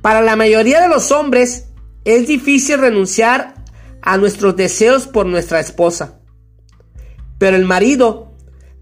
Para 0.02 0.24
la 0.24 0.36
mayoría 0.36 0.82
de 0.82 0.90
los 0.90 1.12
hombres 1.12 1.68
es 2.04 2.26
difícil 2.26 2.80
renunciar 2.80 3.63
a 4.06 4.18
nuestros 4.18 4.56
deseos 4.58 5.08
por 5.08 5.26
nuestra 5.26 5.62
esposa. 5.62 6.20
Pero 7.40 7.56
el 7.56 7.64
marido 7.64 8.34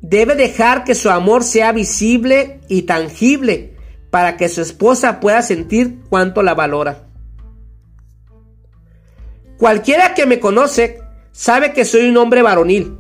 debe 0.02 0.36
dejar 0.36 0.84
que 0.84 0.96
su 0.96 1.12
amor 1.12 1.44
sea 1.44 1.72
visible 1.72 2.60
y 2.68 2.84
tangible 2.84 3.78
para 4.10 4.36
que 4.36 4.50
su 4.50 4.62
esposa 4.62 5.20
pueda 5.20 5.44
sentir 5.44 6.00
cuánto 6.10 6.42
la 6.42 6.56
valora. 6.56 7.08
Cualquiera 9.58 10.16
que 10.16 10.26
me 10.26 10.40
conoce 10.40 11.02
sabe 11.32 11.72
que 11.72 11.86
soy 11.86 12.10
un 12.10 12.18
hombre 12.18 12.42
varonil. 12.42 12.98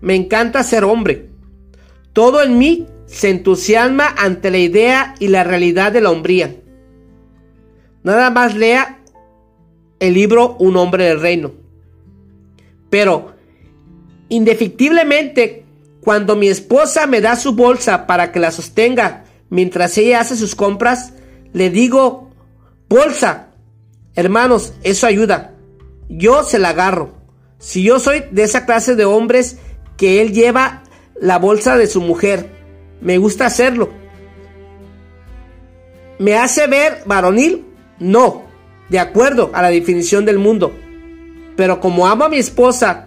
Me 0.00 0.14
encanta 0.14 0.64
ser 0.64 0.84
hombre. 0.84 1.28
Todo 2.14 2.42
en 2.42 2.56
mí 2.56 2.86
se 3.04 3.28
entusiasma 3.28 4.06
ante 4.16 4.50
la 4.50 4.58
idea 4.58 5.14
y 5.18 5.28
la 5.28 5.44
realidad 5.44 5.92
de 5.92 6.00
la 6.00 6.10
hombría. 6.10 6.56
Nada 8.02 8.30
más 8.30 8.54
lea 8.54 8.99
el 10.00 10.14
libro 10.14 10.56
Un 10.58 10.76
hombre 10.76 11.04
del 11.04 11.20
reino. 11.20 11.52
Pero, 12.88 13.34
indefectiblemente, 14.28 15.64
cuando 16.00 16.34
mi 16.34 16.48
esposa 16.48 17.06
me 17.06 17.20
da 17.20 17.36
su 17.36 17.52
bolsa 17.52 18.06
para 18.06 18.32
que 18.32 18.40
la 18.40 18.50
sostenga 18.50 19.24
mientras 19.50 19.96
ella 19.98 20.20
hace 20.20 20.36
sus 20.36 20.54
compras, 20.54 21.12
le 21.52 21.70
digo, 21.70 22.30
bolsa, 22.88 23.50
hermanos, 24.14 24.72
eso 24.82 25.06
ayuda. 25.06 25.54
Yo 26.08 26.42
se 26.42 26.58
la 26.58 26.70
agarro. 26.70 27.14
Si 27.58 27.82
yo 27.82 28.00
soy 28.00 28.24
de 28.32 28.42
esa 28.42 28.64
clase 28.64 28.96
de 28.96 29.04
hombres 29.04 29.58
que 29.96 30.22
él 30.22 30.32
lleva 30.32 30.82
la 31.20 31.38
bolsa 31.38 31.76
de 31.76 31.86
su 31.86 32.00
mujer, 32.00 32.48
me 33.02 33.18
gusta 33.18 33.46
hacerlo. 33.46 33.90
¿Me 36.18 36.36
hace 36.36 36.66
ver 36.66 37.02
varonil? 37.06 37.66
No 37.98 38.49
de 38.90 38.98
acuerdo 38.98 39.50
a 39.54 39.62
la 39.62 39.70
definición 39.70 40.24
del 40.24 40.38
mundo. 40.38 40.74
Pero 41.56 41.80
como 41.80 42.06
amo 42.06 42.24
a 42.24 42.28
mi 42.28 42.38
esposa, 42.38 43.06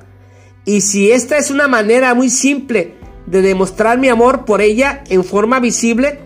y 0.66 0.82
si 0.82 1.12
esta 1.12 1.38
es 1.38 1.52
una 1.52 1.68
manera 1.68 2.14
muy 2.14 2.30
simple 2.30 2.96
de 3.26 3.42
demostrar 3.42 3.98
mi 3.98 4.10
amor 4.10 4.46
por 4.46 4.62
ella 4.62 5.04
en 5.10 5.24
forma 5.24 5.60
visible, 5.60 6.20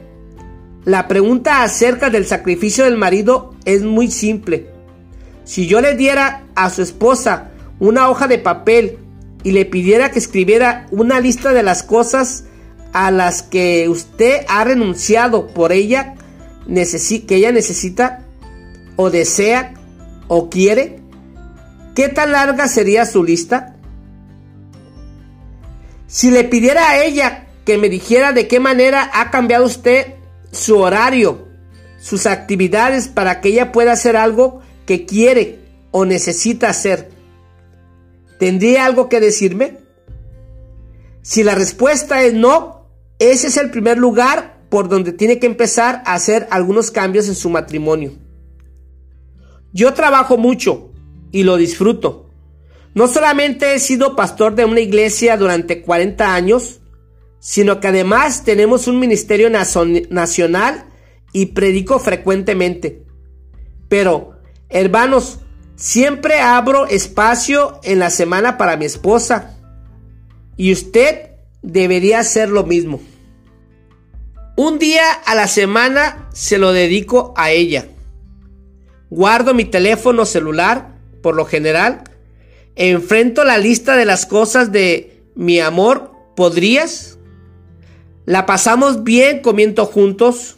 la 0.86 1.08
pregunta 1.08 1.64
acerca 1.64 2.10
del 2.10 2.26
sacrificio 2.26 2.86
del 2.86 2.98
marido 2.98 3.56
es 3.66 3.84
muy 3.84 4.10
simple. 4.10 4.70
Si 5.44 5.68
yo 5.68 5.82
le 5.82 5.96
diera 5.96 6.44
a 6.56 6.70
su 6.70 6.82
esposa 6.82 7.52
una 7.80 8.10
hoja 8.10 8.28
de 8.28 8.38
papel 8.38 9.00
y 9.44 9.52
le 9.52 9.66
pidiera 9.66 10.12
que 10.12 10.20
escribiera 10.20 10.88
una 10.92 11.20
lista 11.20 11.54
de 11.54 11.64
las 11.64 11.84
cosas 11.84 12.46
a 12.94 13.12
las 13.12 13.44
que 13.44 13.88
usted 13.90 14.46
ha 14.48 14.64
renunciado 14.64 15.48
por 15.48 15.72
ella, 15.72 16.16
que 16.68 17.36
ella 17.36 17.52
necesita, 17.52 18.27
o 18.98 19.10
desea 19.10 19.74
o 20.28 20.50
quiere? 20.50 21.00
¿Qué 21.96 22.10
tan 22.10 22.34
larga 22.34 22.68
sería 22.68 23.06
su 23.06 23.24
lista? 23.24 23.76
Si 26.08 26.30
le 26.30 26.44
pidiera 26.44 26.90
a 26.90 27.04
ella 27.04 27.48
que 27.66 27.78
me 27.78 27.90
dijera 27.90 28.34
de 28.34 28.48
qué 28.48 28.60
manera 28.60 29.10
ha 29.14 29.32
cambiado 29.32 29.66
usted 29.66 30.16
su 30.52 30.78
horario, 30.80 31.48
sus 32.00 32.26
actividades 32.26 33.08
para 33.08 33.40
que 33.40 33.50
ella 33.50 33.72
pueda 33.72 33.94
hacer 33.94 34.16
algo 34.18 34.62
que 34.86 35.06
quiere 35.06 35.60
o 35.92 36.06
necesita 36.06 36.70
hacer, 36.70 37.10
¿tendría 38.40 38.86
algo 38.86 39.10
que 39.10 39.20
decirme? 39.20 39.78
Si 41.22 41.44
la 41.44 41.56
respuesta 41.56 42.22
es 42.24 42.34
no, 42.34 42.88
ese 43.20 43.48
es 43.48 43.58
el 43.58 43.70
primer 43.70 43.98
lugar 43.98 44.58
por 44.70 44.88
donde 44.88 45.12
tiene 45.12 45.40
que 45.40 45.48
empezar 45.48 46.04
a 46.06 46.14
hacer 46.14 46.48
algunos 46.52 46.92
cambios 46.92 47.28
en 47.28 47.36
su 47.36 47.50
matrimonio. 47.50 48.27
Yo 49.74 49.94
trabajo 49.94 50.38
mucho 50.38 50.92
y 51.32 51.44
lo 51.44 51.58
disfruto. 51.58 52.30
No 52.94 53.08
solamente 53.08 53.76
he 53.76 53.80
sido 53.80 54.16
pastor 54.16 54.56
de 54.56 54.66
una 54.66 54.80
iglesia 54.80 55.38
durante 55.38 55.82
40 55.82 56.34
años, 56.34 56.80
sino 57.40 57.80
que 57.80 57.90
además 57.90 58.44
tenemos 58.44 58.88
un 58.88 59.00
ministerio 59.00 59.50
nacional 59.50 60.86
y 61.32 61.48
predico 61.48 62.00
frecuentemente. 62.00 63.04
Pero, 63.88 64.40
hermanos, 64.70 65.40
siempre 65.76 66.40
abro 66.40 66.88
espacio 66.88 67.80
en 67.84 68.00
la 68.00 68.10
semana 68.10 68.58
para 68.58 68.78
mi 68.78 68.86
esposa. 68.86 69.58
Y 70.56 70.74
usted 70.74 71.32
debería 71.62 72.20
hacer 72.20 72.50
lo 72.50 72.64
mismo. 72.64 73.00
Un 74.56 74.80
día 74.80 75.04
a 75.26 75.36
la 75.36 75.48
semana 75.48 76.30
se 76.34 76.58
lo 76.58 76.74
dedico 76.74 77.34
a 77.38 77.52
ella. 77.52 77.90
Guardo 79.10 79.54
mi 79.54 79.66
teléfono 79.66 80.26
celular, 80.26 80.96
por 81.22 81.36
lo 81.36 81.46
general. 81.46 82.04
Enfrento 82.76 83.44
la 83.44 83.58
lista 83.58 83.96
de 83.96 84.06
las 84.06 84.26
cosas 84.26 84.72
de 84.72 85.24
mi 85.36 85.60
amor. 85.60 86.12
¿Podrías? 86.36 87.18
La 88.26 88.46
pasamos 88.46 89.04
bien 89.04 89.42
comiendo 89.42 89.86
juntos, 89.86 90.58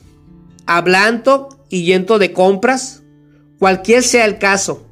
hablando 0.66 1.50
y 1.70 1.84
yendo 1.84 2.20
de 2.20 2.34
compras, 2.34 3.04
cualquier 3.60 4.04
sea 4.04 4.26
el 4.26 4.40
caso. 4.40 4.86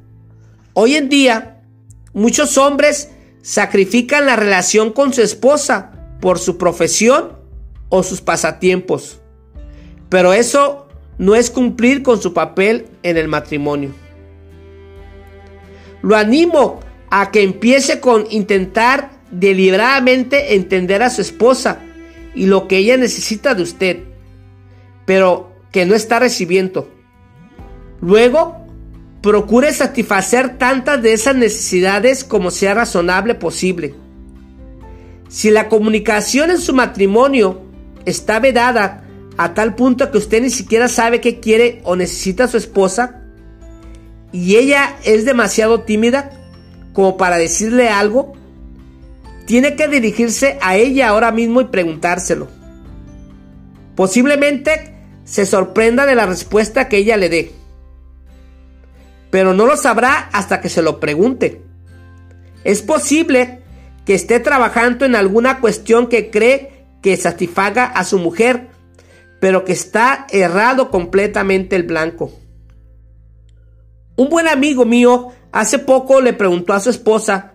Hoy 0.72 0.94
en 0.94 1.08
día, 1.08 1.62
muchos 2.12 2.56
hombres 2.56 3.10
sacrifican 3.42 4.26
la 4.26 4.36
relación 4.36 4.92
con 4.92 5.12
su 5.12 5.22
esposa 5.22 5.90
por 6.20 6.38
su 6.38 6.56
profesión 6.56 7.32
o 7.88 8.02
sus 8.02 8.20
pasatiempos. 8.20 9.20
Pero 10.08 10.32
eso 10.32 10.87
no 11.18 11.34
es 11.34 11.50
cumplir 11.50 12.02
con 12.02 12.22
su 12.22 12.32
papel 12.32 12.86
en 13.02 13.16
el 13.16 13.28
matrimonio. 13.28 13.90
Lo 16.02 16.16
animo 16.16 16.80
a 17.10 17.30
que 17.30 17.42
empiece 17.42 18.00
con 18.00 18.26
intentar 18.30 19.10
deliberadamente 19.30 20.54
entender 20.54 21.02
a 21.02 21.10
su 21.10 21.20
esposa 21.20 21.80
y 22.34 22.46
lo 22.46 22.68
que 22.68 22.78
ella 22.78 22.96
necesita 22.96 23.54
de 23.54 23.62
usted, 23.62 23.98
pero 25.04 25.52
que 25.72 25.84
no 25.86 25.94
está 25.94 26.20
recibiendo. 26.20 26.88
Luego, 28.00 28.56
procure 29.22 29.72
satisfacer 29.72 30.56
tantas 30.56 31.02
de 31.02 31.12
esas 31.12 31.34
necesidades 31.34 32.22
como 32.22 32.50
sea 32.50 32.74
razonable 32.74 33.34
posible. 33.34 33.94
Si 35.28 35.50
la 35.50 35.68
comunicación 35.68 36.50
en 36.50 36.58
su 36.58 36.72
matrimonio 36.72 37.60
está 38.04 38.38
vedada 38.38 39.07
a 39.38 39.54
tal 39.54 39.76
punto 39.76 40.10
que 40.10 40.18
usted 40.18 40.42
ni 40.42 40.50
siquiera 40.50 40.88
sabe 40.88 41.20
qué 41.20 41.38
quiere 41.38 41.80
o 41.84 41.96
necesita 41.96 42.44
a 42.44 42.48
su 42.48 42.56
esposa, 42.56 43.22
y 44.32 44.56
ella 44.56 44.96
es 45.04 45.24
demasiado 45.24 45.82
tímida 45.82 46.30
como 46.92 47.16
para 47.16 47.38
decirle 47.38 47.88
algo, 47.88 48.32
tiene 49.46 49.76
que 49.76 49.86
dirigirse 49.86 50.58
a 50.60 50.76
ella 50.76 51.08
ahora 51.08 51.30
mismo 51.30 51.60
y 51.60 51.66
preguntárselo. 51.66 52.48
Posiblemente 53.94 54.94
se 55.24 55.46
sorprenda 55.46 56.04
de 56.04 56.16
la 56.16 56.26
respuesta 56.26 56.88
que 56.88 56.98
ella 56.98 57.16
le 57.16 57.28
dé, 57.28 57.52
pero 59.30 59.54
no 59.54 59.66
lo 59.66 59.76
sabrá 59.76 60.28
hasta 60.32 60.60
que 60.60 60.68
se 60.68 60.82
lo 60.82 60.98
pregunte. 60.98 61.62
Es 62.64 62.82
posible 62.82 63.62
que 64.04 64.14
esté 64.14 64.40
trabajando 64.40 65.04
en 65.04 65.14
alguna 65.14 65.60
cuestión 65.60 66.08
que 66.08 66.30
cree 66.30 66.86
que 67.02 67.16
satisfaga 67.16 67.84
a 67.84 68.02
su 68.04 68.18
mujer, 68.18 68.68
pero 69.40 69.64
que 69.64 69.72
está 69.72 70.26
errado 70.30 70.90
completamente 70.90 71.76
el 71.76 71.84
blanco. 71.84 72.32
Un 74.16 74.28
buen 74.28 74.48
amigo 74.48 74.84
mío 74.84 75.28
hace 75.52 75.78
poco 75.78 76.20
le 76.20 76.32
preguntó 76.32 76.72
a 76.72 76.80
su 76.80 76.90
esposa 76.90 77.54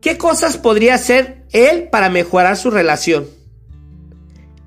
qué 0.00 0.18
cosas 0.18 0.58
podría 0.58 0.94
hacer 0.94 1.46
él 1.52 1.88
para 1.90 2.10
mejorar 2.10 2.56
su 2.56 2.70
relación. 2.70 3.26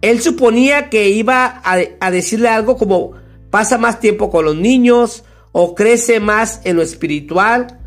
Él 0.01 0.21
suponía 0.21 0.89
que 0.89 1.09
iba 1.09 1.61
a, 1.63 2.11
decirle 2.11 2.49
algo 2.49 2.77
como 2.77 3.13
pasa 3.49 3.77
más 3.77 3.99
tiempo 3.99 4.29
con 4.29 4.45
los 4.45 4.55
niños 4.55 5.23
o 5.51 5.73
crece 5.73 6.19
más 6.19 6.61
en 6.63 6.75
lo 6.75 6.81
espiritual. 6.81 7.79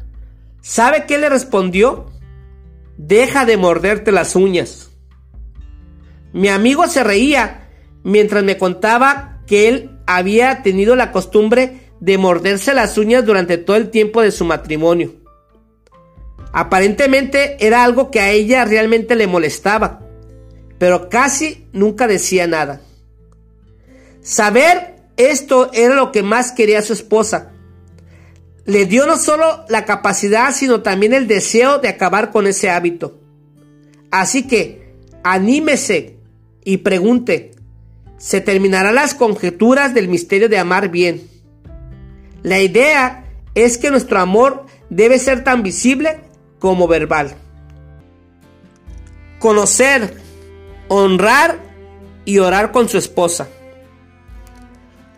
¿Sabe 0.60 1.04
qué 1.06 1.18
le 1.18 1.28
respondió? 1.28 2.06
Deja 2.96 3.44
de 3.44 3.56
morderte 3.56 4.10
las 4.10 4.34
uñas. 4.34 4.90
Mi 6.32 6.48
amigo 6.48 6.86
se 6.88 7.04
reía 7.04 7.67
mientras 8.08 8.42
me 8.42 8.56
contaba 8.56 9.42
que 9.46 9.68
él 9.68 9.90
había 10.06 10.62
tenido 10.62 10.96
la 10.96 11.12
costumbre 11.12 11.90
de 12.00 12.16
morderse 12.16 12.72
las 12.72 12.96
uñas 12.96 13.24
durante 13.26 13.58
todo 13.58 13.76
el 13.76 13.90
tiempo 13.90 14.22
de 14.22 14.30
su 14.30 14.44
matrimonio. 14.44 15.14
Aparentemente 16.52 17.56
era 17.60 17.84
algo 17.84 18.10
que 18.10 18.20
a 18.20 18.30
ella 18.30 18.64
realmente 18.64 19.14
le 19.14 19.26
molestaba, 19.26 20.00
pero 20.78 21.10
casi 21.10 21.66
nunca 21.72 22.06
decía 22.06 22.46
nada. 22.46 22.80
Saber 24.22 24.96
esto 25.18 25.70
era 25.74 25.94
lo 25.94 26.10
que 26.10 26.22
más 26.22 26.52
quería 26.52 26.80
su 26.80 26.94
esposa. 26.94 27.52
Le 28.64 28.86
dio 28.86 29.06
no 29.06 29.18
solo 29.18 29.64
la 29.68 29.84
capacidad, 29.84 30.54
sino 30.54 30.80
también 30.80 31.12
el 31.12 31.26
deseo 31.26 31.78
de 31.78 31.88
acabar 31.88 32.30
con 32.30 32.46
ese 32.46 32.70
hábito. 32.70 33.20
Así 34.10 34.46
que, 34.46 34.94
anímese 35.22 36.16
y 36.64 36.78
pregunte, 36.78 37.57
¿se 38.18 38.40
terminarán 38.40 38.96
las 38.96 39.14
conjeturas 39.14 39.94
del 39.94 40.08
misterio 40.08 40.48
de 40.48 40.58
amar 40.58 40.90
bien? 40.90 41.28
La 42.42 42.60
idea 42.60 43.24
es 43.54 43.78
que 43.78 43.90
nuestro 43.90 44.20
amor 44.20 44.66
debe 44.90 45.18
ser 45.18 45.44
tan 45.44 45.62
visible 45.62 46.20
como 46.58 46.86
verbal. 46.88 47.34
Conocer, 49.38 50.16
honrar 50.88 51.58
y 52.24 52.38
orar 52.38 52.72
con 52.72 52.88
su 52.88 52.98
esposa. 52.98 53.48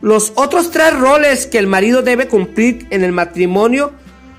Los 0.00 0.32
otros 0.36 0.70
tres 0.70 0.98
roles 0.98 1.46
que 1.46 1.58
el 1.58 1.66
marido 1.66 2.02
debe 2.02 2.28
cumplir 2.28 2.86
en 2.90 3.04
el 3.04 3.12
matrimonio 3.12 3.92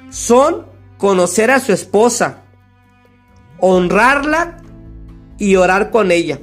son 0.09 0.65
conocer 0.97 1.51
a 1.51 1.59
su 1.59 1.71
esposa, 1.71 2.43
honrarla 3.59 4.57
y 5.37 5.55
orar 5.55 5.91
con 5.91 6.11
ella. 6.11 6.39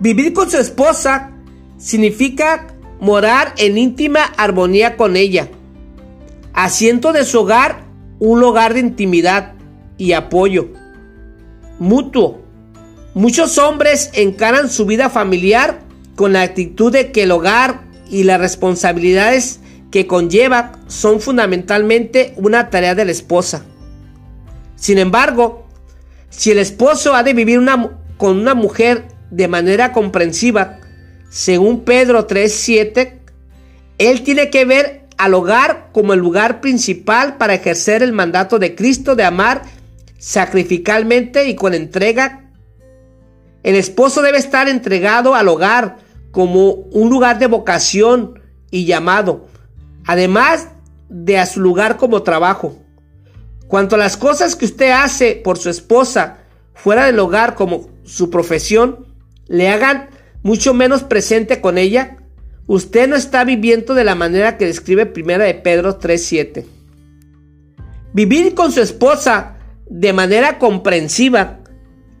Vivir 0.00 0.32
con 0.32 0.50
su 0.50 0.58
esposa 0.58 1.32
significa 1.76 2.66
morar 3.00 3.54
en 3.58 3.78
íntima 3.78 4.22
armonía 4.36 4.96
con 4.96 5.16
ella, 5.16 5.48
asiento 6.52 7.12
de 7.12 7.24
su 7.24 7.40
hogar 7.40 7.84
un 8.20 8.40
lugar 8.40 8.74
de 8.74 8.80
intimidad 8.80 9.54
y 9.96 10.12
apoyo 10.12 10.68
mutuo. 11.78 12.40
Muchos 13.14 13.58
hombres 13.58 14.10
encaran 14.14 14.70
su 14.70 14.86
vida 14.86 15.10
familiar 15.10 15.80
con 16.14 16.32
la 16.32 16.42
actitud 16.42 16.92
de 16.92 17.10
que 17.10 17.24
el 17.24 17.32
hogar 17.32 17.82
y 18.10 18.24
las 18.24 18.40
responsabilidades 18.40 19.60
que 19.90 20.06
conlleva 20.06 20.72
son 20.86 21.20
fundamentalmente 21.20 22.34
una 22.36 22.70
tarea 22.70 22.94
de 22.94 23.04
la 23.04 23.12
esposa. 23.12 23.64
Sin 24.76 24.98
embargo, 24.98 25.66
si 26.30 26.50
el 26.50 26.58
esposo 26.58 27.14
ha 27.14 27.22
de 27.22 27.34
vivir 27.34 27.60
con 28.16 28.38
una 28.38 28.54
mujer 28.54 29.17
de 29.30 29.48
manera 29.48 29.92
comprensiva, 29.92 30.78
según 31.30 31.84
Pedro 31.84 32.26
3:7, 32.26 33.20
él 33.98 34.22
tiene 34.22 34.50
que 34.50 34.64
ver 34.64 35.06
al 35.18 35.34
hogar 35.34 35.88
como 35.92 36.14
el 36.14 36.20
lugar 36.20 36.60
principal 36.60 37.36
para 37.36 37.54
ejercer 37.54 38.02
el 38.02 38.12
mandato 38.12 38.58
de 38.58 38.74
Cristo 38.74 39.16
de 39.16 39.24
amar 39.24 39.62
sacrificalmente 40.18 41.48
y 41.48 41.54
con 41.54 41.74
entrega. 41.74 42.50
El 43.62 43.74
esposo 43.74 44.22
debe 44.22 44.38
estar 44.38 44.68
entregado 44.68 45.34
al 45.34 45.48
hogar 45.48 45.96
como 46.30 46.70
un 46.70 47.10
lugar 47.10 47.38
de 47.38 47.48
vocación 47.48 48.40
y 48.70 48.86
llamado, 48.86 49.48
además 50.06 50.68
de 51.08 51.38
a 51.38 51.46
su 51.46 51.60
lugar 51.60 51.96
como 51.96 52.22
trabajo. 52.22 52.78
Cuanto 53.66 53.96
a 53.96 53.98
las 53.98 54.16
cosas 54.16 54.54
que 54.54 54.64
usted 54.64 54.90
hace 54.92 55.34
por 55.34 55.58
su 55.58 55.68
esposa 55.68 56.38
fuera 56.74 57.06
del 57.06 57.18
hogar 57.18 57.54
como 57.54 57.90
su 58.04 58.30
profesión, 58.30 59.07
le 59.48 59.68
hagan 59.68 60.08
mucho 60.42 60.74
menos 60.74 61.02
presente 61.02 61.60
con 61.60 61.78
ella, 61.78 62.18
usted 62.66 63.08
no 63.08 63.16
está 63.16 63.44
viviendo 63.44 63.94
de 63.94 64.04
la 64.04 64.14
manera 64.14 64.56
que 64.56 64.66
describe 64.66 65.06
Primera 65.06 65.44
de 65.44 65.54
Pedro 65.54 65.98
3.7. 65.98 66.64
Vivir 68.12 68.54
con 68.54 68.72
su 68.72 68.80
esposa 68.80 69.56
de 69.88 70.12
manera 70.12 70.58
comprensiva 70.58 71.60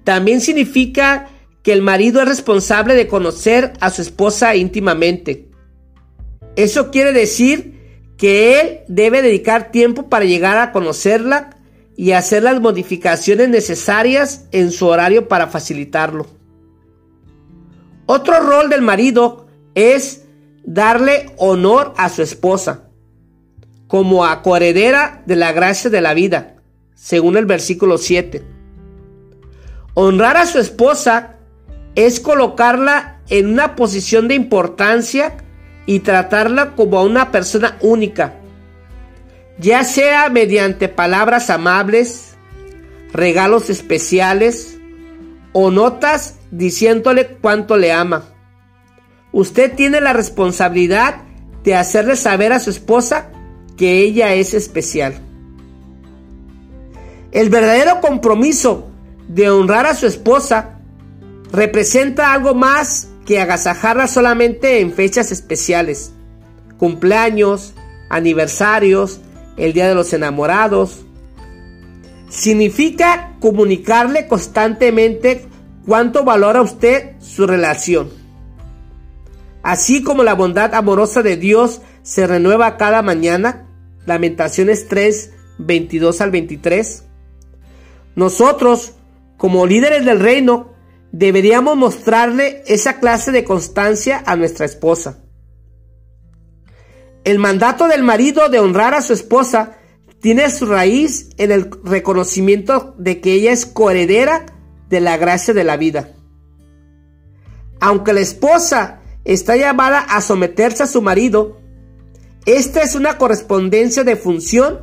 también 0.04 0.40
significa 0.40 1.28
que 1.62 1.72
el 1.72 1.82
marido 1.82 2.22
es 2.22 2.28
responsable 2.28 2.94
de 2.94 3.06
conocer 3.06 3.74
a 3.80 3.90
su 3.90 4.02
esposa 4.02 4.56
íntimamente. 4.56 5.48
Eso 6.56 6.90
quiere 6.90 7.12
decir 7.12 7.78
que 8.16 8.60
él 8.60 8.80
debe 8.88 9.22
dedicar 9.22 9.70
tiempo 9.70 10.08
para 10.08 10.24
llegar 10.24 10.56
a 10.58 10.72
conocerla 10.72 11.50
y 11.96 12.12
hacer 12.12 12.42
las 12.42 12.60
modificaciones 12.60 13.48
necesarias 13.48 14.46
en 14.52 14.70
su 14.70 14.86
horario 14.86 15.28
para 15.28 15.48
facilitarlo. 15.48 16.37
Otro 18.10 18.40
rol 18.40 18.70
del 18.70 18.80
marido 18.80 19.48
es 19.74 20.22
darle 20.64 21.26
honor 21.36 21.92
a 21.98 22.08
su 22.08 22.22
esposa 22.22 22.84
como 23.86 24.24
a 24.24 24.42
de 24.42 25.36
la 25.36 25.52
gracia 25.52 25.90
de 25.90 26.00
la 26.00 26.14
vida, 26.14 26.54
según 26.94 27.36
el 27.36 27.44
versículo 27.44 27.98
7. 27.98 28.42
Honrar 29.92 30.38
a 30.38 30.46
su 30.46 30.58
esposa 30.58 31.36
es 31.96 32.18
colocarla 32.18 33.20
en 33.28 33.46
una 33.46 33.76
posición 33.76 34.26
de 34.26 34.36
importancia 34.36 35.36
y 35.84 35.98
tratarla 35.98 36.76
como 36.76 36.98
a 36.98 37.04
una 37.04 37.30
persona 37.30 37.76
única, 37.82 38.36
ya 39.58 39.84
sea 39.84 40.30
mediante 40.30 40.88
palabras 40.88 41.50
amables, 41.50 42.38
regalos 43.12 43.68
especiales 43.68 44.78
o 45.52 45.70
notas 45.70 46.37
diciéndole 46.50 47.38
cuánto 47.40 47.76
le 47.76 47.92
ama. 47.92 48.24
Usted 49.32 49.74
tiene 49.74 50.00
la 50.00 50.12
responsabilidad 50.12 51.22
de 51.64 51.74
hacerle 51.74 52.16
saber 52.16 52.52
a 52.52 52.60
su 52.60 52.70
esposa 52.70 53.30
que 53.76 54.00
ella 54.00 54.34
es 54.34 54.54
especial. 54.54 55.20
El 57.30 57.50
verdadero 57.50 58.00
compromiso 58.00 58.88
de 59.28 59.50
honrar 59.50 59.86
a 59.86 59.94
su 59.94 60.06
esposa 60.06 60.80
representa 61.52 62.32
algo 62.32 62.54
más 62.54 63.08
que 63.26 63.40
agasajarla 63.40 64.06
solamente 64.06 64.80
en 64.80 64.92
fechas 64.92 65.30
especiales, 65.30 66.12
cumpleaños, 66.78 67.74
aniversarios, 68.08 69.20
el 69.58 69.72
Día 69.74 69.88
de 69.88 69.94
los 69.94 70.12
Enamorados. 70.12 71.04
significa 72.30 73.34
comunicarle 73.40 74.26
constantemente 74.26 75.46
cuánto 75.88 76.22
valora 76.22 76.60
usted 76.60 77.18
su 77.18 77.46
relación. 77.46 78.10
Así 79.62 80.02
como 80.02 80.22
la 80.22 80.34
bondad 80.34 80.74
amorosa 80.74 81.22
de 81.22 81.38
Dios 81.38 81.80
se 82.02 82.26
renueva 82.26 82.76
cada 82.76 83.00
mañana, 83.00 83.66
Lamentaciones 84.04 84.86
3, 84.88 85.32
22 85.56 86.20
al 86.20 86.30
23, 86.30 87.04
nosotros, 88.16 88.96
como 89.38 89.64
líderes 89.64 90.04
del 90.04 90.20
reino, 90.20 90.74
deberíamos 91.10 91.74
mostrarle 91.78 92.62
esa 92.66 93.00
clase 93.00 93.32
de 93.32 93.44
constancia 93.44 94.22
a 94.26 94.36
nuestra 94.36 94.66
esposa. 94.66 95.24
El 97.24 97.38
mandato 97.38 97.88
del 97.88 98.02
marido 98.02 98.50
de 98.50 98.60
honrar 98.60 98.92
a 98.92 99.00
su 99.00 99.14
esposa 99.14 99.78
tiene 100.20 100.50
su 100.50 100.66
raíz 100.66 101.30
en 101.38 101.50
el 101.50 101.70
reconocimiento 101.82 102.94
de 102.98 103.22
que 103.22 103.32
ella 103.32 103.52
es 103.52 103.64
coheredera 103.64 104.57
de 104.88 105.00
la 105.00 105.16
gracia 105.16 105.54
de 105.54 105.64
la 105.64 105.76
vida. 105.76 106.10
Aunque 107.80 108.12
la 108.12 108.20
esposa 108.20 109.00
está 109.24 109.56
llamada 109.56 110.00
a 110.00 110.20
someterse 110.20 110.82
a 110.82 110.86
su 110.86 111.02
marido, 111.02 111.58
esta 112.46 112.82
es 112.82 112.94
una 112.94 113.18
correspondencia 113.18 114.04
de 114.04 114.16
función, 114.16 114.80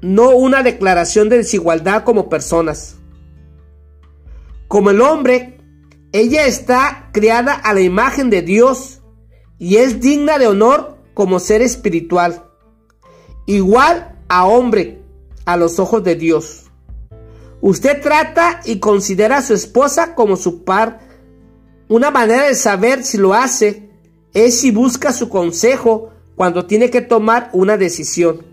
no 0.00 0.30
una 0.30 0.62
declaración 0.62 1.28
de 1.28 1.38
desigualdad 1.38 2.04
como 2.04 2.28
personas. 2.28 2.96
Como 4.68 4.90
el 4.90 5.00
hombre, 5.00 5.58
ella 6.12 6.46
está 6.46 7.10
criada 7.12 7.52
a 7.52 7.74
la 7.74 7.80
imagen 7.80 8.30
de 8.30 8.42
Dios 8.42 9.00
y 9.58 9.76
es 9.76 10.00
digna 10.00 10.38
de 10.38 10.46
honor 10.46 10.98
como 11.14 11.40
ser 11.40 11.62
espiritual, 11.62 12.50
igual 13.46 14.18
a 14.28 14.46
hombre 14.46 15.02
a 15.44 15.56
los 15.56 15.78
ojos 15.78 16.04
de 16.04 16.14
Dios. 16.14 16.65
Usted 17.66 18.00
trata 18.00 18.60
y 18.64 18.78
considera 18.78 19.38
a 19.38 19.42
su 19.42 19.52
esposa 19.52 20.14
como 20.14 20.36
su 20.36 20.62
par. 20.62 21.00
Una 21.88 22.12
manera 22.12 22.44
de 22.46 22.54
saber 22.54 23.02
si 23.02 23.18
lo 23.18 23.34
hace 23.34 23.90
es 24.32 24.60
si 24.60 24.70
busca 24.70 25.12
su 25.12 25.28
consejo 25.28 26.12
cuando 26.36 26.66
tiene 26.66 26.90
que 26.90 27.00
tomar 27.00 27.50
una 27.52 27.76
decisión. 27.76 28.46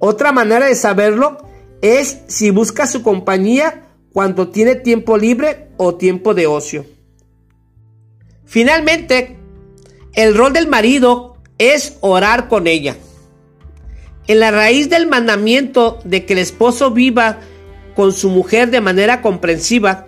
Otra 0.00 0.32
manera 0.32 0.66
de 0.66 0.74
saberlo 0.74 1.46
es 1.80 2.22
si 2.26 2.50
busca 2.50 2.88
su 2.88 3.04
compañía 3.04 3.86
cuando 4.12 4.48
tiene 4.48 4.74
tiempo 4.74 5.16
libre 5.16 5.68
o 5.76 5.94
tiempo 5.94 6.34
de 6.34 6.48
ocio. 6.48 6.84
Finalmente, 8.46 9.38
el 10.14 10.36
rol 10.36 10.54
del 10.54 10.66
marido 10.66 11.36
es 11.58 11.98
orar 12.00 12.48
con 12.48 12.66
ella. 12.66 12.96
En 14.26 14.40
la 14.40 14.50
raíz 14.50 14.88
del 14.88 15.06
mandamiento 15.06 16.00
de 16.04 16.24
que 16.24 16.32
el 16.32 16.38
esposo 16.38 16.90
viva 16.90 17.40
con 17.94 18.12
su 18.12 18.30
mujer 18.30 18.70
de 18.70 18.80
manera 18.80 19.20
comprensiva, 19.20 20.06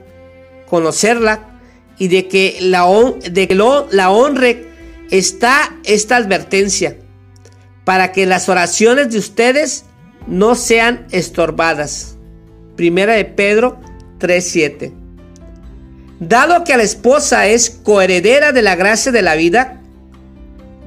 conocerla 0.67 1.61
y 1.99 2.09
de 2.09 2.29
que 2.29 2.59
la, 2.61 2.87
de 3.31 3.49
que 3.49 3.55
la 3.55 4.11
honre 4.11 4.69
está 5.11 5.77
esta 5.85 6.17
advertencia 6.17 6.97
para 7.85 8.13
que 8.13 8.27
las 8.27 8.49
oraciones 8.49 9.13
de 9.13 9.19
ustedes 9.19 9.85
no 10.27 10.55
sean 10.55 11.07
estorbadas. 11.13 12.17
Primera 12.75 13.15
de 13.15 13.25
Pedro 13.25 13.79
3:7. 14.19 14.93
Dado 16.19 16.65
que 16.65 16.77
la 16.77 16.83
esposa 16.83 17.47
es 17.47 17.71
coheredera 17.71 18.53
de 18.53 18.63
la 18.63 18.75
gracia 18.75 19.13
de 19.13 19.23
la 19.23 19.37
vida, 19.37 19.83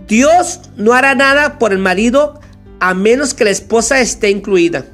Dios 0.07 0.59
no 0.75 0.93
hará 0.93 1.13
nada 1.15 1.59
por 1.59 1.71
el 1.71 1.77
marido 1.77 2.39
a 2.79 2.93
menos 2.93 3.33
que 3.33 3.43
la 3.43 3.49
esposa 3.49 3.99
esté 3.99 4.29
incluida. 4.29 4.85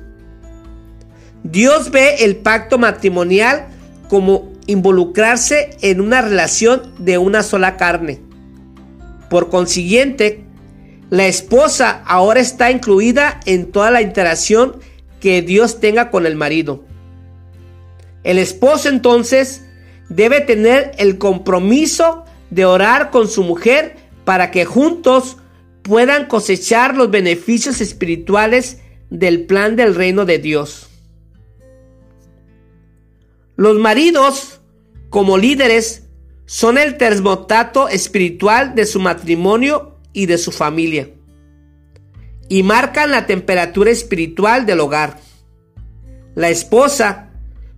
Dios 1.44 1.92
ve 1.92 2.24
el 2.26 2.38
pacto 2.38 2.78
matrimonial 2.78 3.68
como 4.10 4.52
involucrarse 4.68 5.78
en 5.82 6.02
una 6.02 6.22
relación 6.22 6.94
de 6.98 7.18
una 7.18 7.44
sola 7.44 7.78
carne. 7.78 8.22
Por 9.30 9.50
consiguiente, 9.50 10.44
la 11.10 11.28
esposa 11.28 12.04
ahora 12.06 12.40
está 12.40 12.72
incluida 12.72 13.40
en 13.46 13.72
toda 13.72 13.92
la 13.92 14.02
interacción 14.02 14.80
que 15.20 15.42
Dios 15.42 15.80
tenga 15.80 16.10
con 16.10 16.26
el 16.26 16.36
marido. 16.36 16.84
El 18.24 18.40
esposo 18.40 18.90
entonces 18.90 19.64
debe 20.10 20.42
tener 20.42 20.92
el 20.98 21.18
compromiso 21.20 22.26
de 22.50 22.66
orar 22.66 23.12
con 23.12 23.28
su 23.28 23.44
mujer 23.44 23.98
para 24.24 24.50
que 24.50 24.66
juntos 24.66 25.38
puedan 25.86 26.26
cosechar 26.26 26.98
los 26.98 27.12
beneficios 27.12 27.80
espirituales 27.80 28.82
del 29.12 29.46
plan 29.46 29.76
del 29.76 29.94
reino 29.94 30.26
de 30.26 30.40
Dios. 30.40 30.90
Los 33.56 33.78
maridos, 33.78 34.62
como 35.12 35.38
líderes, 35.38 36.08
son 36.48 36.80
el 36.80 36.98
termostato 36.98 37.88
espiritual 37.88 38.74
de 38.74 38.88
su 38.88 39.00
matrimonio 39.00 40.00
y 40.12 40.26
de 40.26 40.40
su 40.40 40.52
familia, 40.52 41.12
y 42.50 42.64
marcan 42.64 43.12
la 43.12 43.28
temperatura 43.28 43.92
espiritual 43.92 44.66
del 44.66 44.80
hogar. 44.80 45.20
La 46.34 46.50
esposa, 46.50 47.30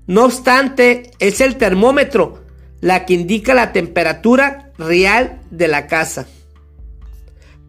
no 0.07 0.23
obstante, 0.23 1.11
es 1.19 1.41
el 1.41 1.57
termómetro, 1.57 2.41
la 2.79 3.05
que 3.05 3.15
indica 3.15 3.53
la 3.53 3.73
temperatura 3.73 4.71
real 4.77 5.41
de 5.51 5.67
la 5.67 5.87
casa. 5.87 6.25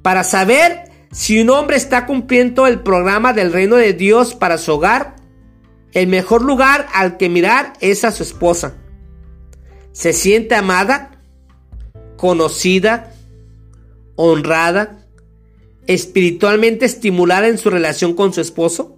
Para 0.02 0.24
saber 0.24 0.90
si 1.10 1.40
un 1.40 1.50
hombre 1.50 1.76
está 1.76 2.06
cumpliendo 2.06 2.66
el 2.66 2.80
programa 2.80 3.32
del 3.32 3.52
reino 3.52 3.76
de 3.76 3.92
Dios 3.92 4.34
para 4.34 4.58
su 4.58 4.72
hogar, 4.72 5.16
el 5.92 6.06
mejor 6.06 6.42
lugar 6.42 6.86
al 6.92 7.16
que 7.16 7.28
mirar 7.28 7.72
es 7.80 8.04
a 8.04 8.12
su 8.12 8.22
esposa. 8.22 8.76
¿Se 9.92 10.12
siente 10.12 10.54
amada, 10.54 11.22
conocida, 12.16 13.12
honrada, 14.16 15.06
espiritualmente 15.86 16.84
estimulada 16.84 17.48
en 17.48 17.58
su 17.58 17.70
relación 17.70 18.14
con 18.14 18.32
su 18.32 18.40
esposo? 18.40 18.96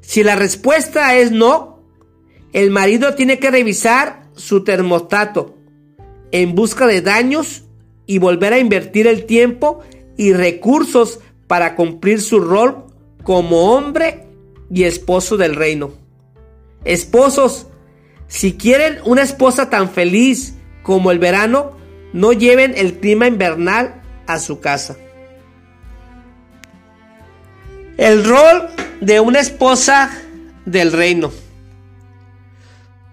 Si 0.00 0.22
la 0.22 0.36
respuesta 0.36 1.16
es 1.16 1.32
no, 1.32 1.82
el 2.52 2.70
marido 2.70 3.14
tiene 3.14 3.38
que 3.38 3.50
revisar 3.50 4.28
su 4.34 4.64
termostato 4.64 5.56
en 6.30 6.54
busca 6.54 6.86
de 6.86 7.02
daños 7.02 7.64
y 8.08 8.18
volver 8.18 8.54
a 8.54 8.58
invertir 8.58 9.06
el 9.06 9.26
tiempo 9.26 9.80
y 10.16 10.32
recursos 10.32 11.20
para 11.46 11.76
cumplir 11.76 12.22
su 12.22 12.40
rol 12.40 12.86
como 13.22 13.74
hombre 13.74 14.26
y 14.70 14.84
esposo 14.84 15.36
del 15.36 15.54
reino. 15.54 15.92
Esposos, 16.84 17.66
si 18.26 18.54
quieren 18.54 18.98
una 19.04 19.22
esposa 19.22 19.68
tan 19.68 19.90
feliz 19.90 20.54
como 20.82 21.10
el 21.10 21.18
verano, 21.18 21.76
no 22.14 22.32
lleven 22.32 22.72
el 22.76 22.94
clima 22.94 23.26
invernal 23.26 24.00
a 24.26 24.38
su 24.38 24.58
casa. 24.58 24.96
El 27.98 28.24
rol 28.24 28.68
de 29.02 29.20
una 29.20 29.40
esposa 29.40 30.10
del 30.64 30.92
reino. 30.92 31.30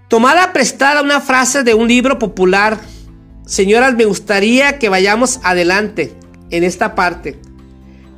Tomada 0.07 0.53
prestada 0.53 1.01
una 1.01 1.19
frase 1.19 1.63
de 1.63 1.73
un 1.73 1.89
libro 1.89 2.17
popular 2.17 2.79
Señoras, 3.45 3.95
me 3.95 4.05
gustaría 4.05 4.79
que 4.79 4.89
vayamos 4.89 5.39
adelante 5.43 6.13
en 6.49 6.63
esta 6.63 6.95
parte, 6.95 7.39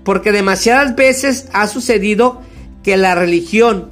porque 0.03 0.31
demasiadas 0.31 0.95
veces 0.95 1.49
ha 1.51 1.67
sucedido 1.67 2.41
que 2.81 2.95
la 2.95 3.13
religión, 3.13 3.89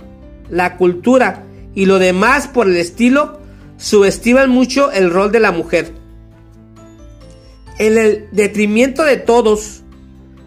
la 0.50 0.78
cultura 0.78 1.43
y 1.74 1.88
lo 1.88 2.00
demás 2.00 2.48
por 2.48 2.67
el 2.67 2.78
estilo 2.78 3.41
subestiman 3.78 4.50
mucho 4.50 4.91
el 4.93 5.12
rol 5.12 5.34
de 5.34 5.41
la 5.41 5.52
mujer. 5.52 5.93
En 7.80 7.98
el 7.98 8.30
detrimento 8.32 9.04
de 9.04 9.17
todos, 9.17 9.84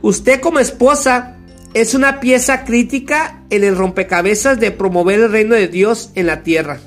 usted 0.01 0.41
como 0.41 0.59
esposa 0.59 1.37
es 1.75 1.95
una 1.95 2.21
pieza 2.21 2.65
crítica 2.65 3.43
en 3.51 3.65
el 3.65 3.77
rompecabezas 3.77 4.59
de 4.59 4.71
promover 4.71 5.21
el 5.21 5.31
reino 5.31 5.55
de 5.55 5.69
Dios 5.69 6.13
en 6.15 6.27
la 6.27 6.43
tierra. 6.43 6.81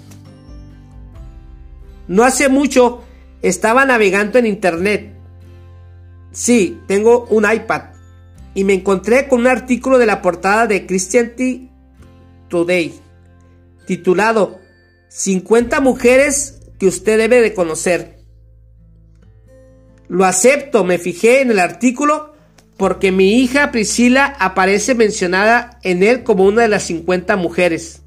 No 2.08 2.24
hace 2.24 2.50
mucho 2.50 3.04
estaba 3.42 3.86
navegando 3.86 4.40
en 4.40 4.46
internet. 4.46 5.14
Sí, 6.32 6.80
tengo 6.88 7.26
un 7.30 7.52
iPad. 7.52 7.94
Y 8.54 8.64
me 8.64 8.74
encontré 8.74 9.28
con 9.28 9.42
un 9.42 9.48
artículo 9.48 9.98
de 9.98 10.06
la 10.06 10.22
portada 10.22 10.68
de 10.68 10.86
Christianity 10.86 11.70
Today, 12.50 12.94
titulado 13.86 14.60
50 15.08 15.80
mujeres 15.80 16.62
que 16.78 16.88
usted 16.88 17.18
debe 17.18 17.42
de 17.42 17.54
conocer. 17.54 18.20
Lo 20.10 20.26
acepto, 20.26 20.84
me 20.84 20.98
fijé 20.98 21.42
en 21.42 21.52
el 21.52 21.60
artículo 21.60 22.34
porque 22.76 23.12
mi 23.12 23.42
hija 23.42 23.72
Priscila 23.72 24.36
aparece 24.40 24.96
mencionada 24.96 25.80
en 25.84 26.04
él 26.04 26.24
como 26.24 26.46
una 26.46 26.64
de 26.64 26.68
las 26.68 26.84
50 26.84 27.38
mujeres 27.38 28.01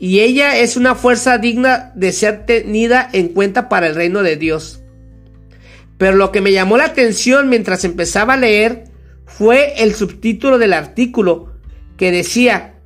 y 0.00 0.20
ella 0.20 0.56
es 0.56 0.78
una 0.78 0.94
fuerza 0.94 1.36
digna 1.36 1.92
de 1.94 2.10
ser 2.12 2.46
tenida 2.46 3.06
en 3.12 3.28
cuenta 3.28 3.68
para 3.68 3.86
el 3.86 3.94
reino 3.94 4.22
de 4.22 4.36
Dios. 4.36 4.80
Pero 5.98 6.16
lo 6.16 6.32
que 6.32 6.40
me 6.40 6.52
llamó 6.52 6.78
la 6.78 6.86
atención 6.86 7.50
mientras 7.50 7.84
empezaba 7.84 8.32
a 8.32 8.38
leer 8.38 8.84
fue 9.26 9.74
el 9.82 9.94
subtítulo 9.94 10.56
del 10.58 10.72
artículo 10.72 11.52
que 11.98 12.10
decía 12.10 12.76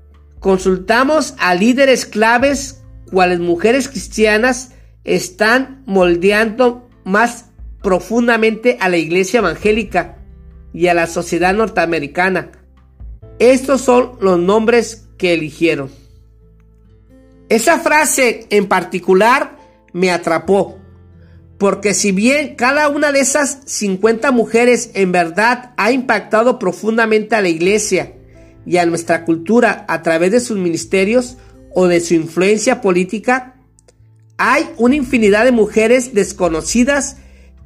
consultamos 0.40 1.35
a 1.38 1.55
líderes 1.55 2.05
claves 2.05 2.83
cuales 3.11 3.38
mujeres 3.38 3.88
cristianas 3.88 4.72
están 5.05 5.85
moldeando 5.87 6.90
más 7.05 7.50
profundamente 7.81 8.77
a 8.81 8.88
la 8.88 8.96
iglesia 8.96 9.38
evangélica 9.38 10.18
y 10.72 10.88
a 10.88 10.94
la 10.94 11.07
sociedad 11.07 11.55
norteamericana. 11.55 12.50
Estos 13.38 13.83
son 13.83 14.18
los 14.20 14.40
nombres 14.40 15.07
que 15.16 15.33
eligieron. 15.33 16.03
Esa 17.48 17.78
frase 17.78 18.46
en 18.50 18.66
particular 18.66 19.59
me 19.92 20.11
atrapó, 20.11 20.78
porque 21.59 21.94
si 21.94 22.12
bien 22.12 22.57
cada 22.57 22.88
una 22.88 23.12
de 23.12 23.20
esas 23.20 23.61
50 23.66 24.33
mujeres 24.33 24.90
en 24.94 25.12
verdad 25.12 25.72
ha 25.76 25.92
impactado 25.92 26.59
profundamente 26.59 27.37
a 27.37 27.42
la 27.42 27.48
iglesia 27.48 28.14
y 28.66 28.78
a 28.78 28.87
nuestra 28.87 29.24
cultura 29.24 29.85
a 29.88 30.02
través 30.02 30.33
de 30.33 30.40
sus 30.40 30.57
ministerios 30.57 31.37
o 31.74 31.87
de 31.87 32.00
su 32.00 32.14
influencia 32.14 32.80
política, 32.80 33.57
hay 34.37 34.68
una 34.78 34.96
infinidad 34.96 35.44
de 35.44 35.52
mujeres 35.52 36.14
desconocidas 36.14 37.18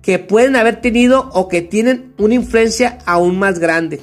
que 0.02 0.18
pueden 0.18 0.56
haber 0.56 0.80
tenido 0.80 1.30
o 1.32 1.48
que 1.48 1.62
tienen 1.62 2.14
una 2.18 2.34
influencia 2.34 2.98
aún 3.06 3.38
más 3.38 3.58
grande. 3.58 4.00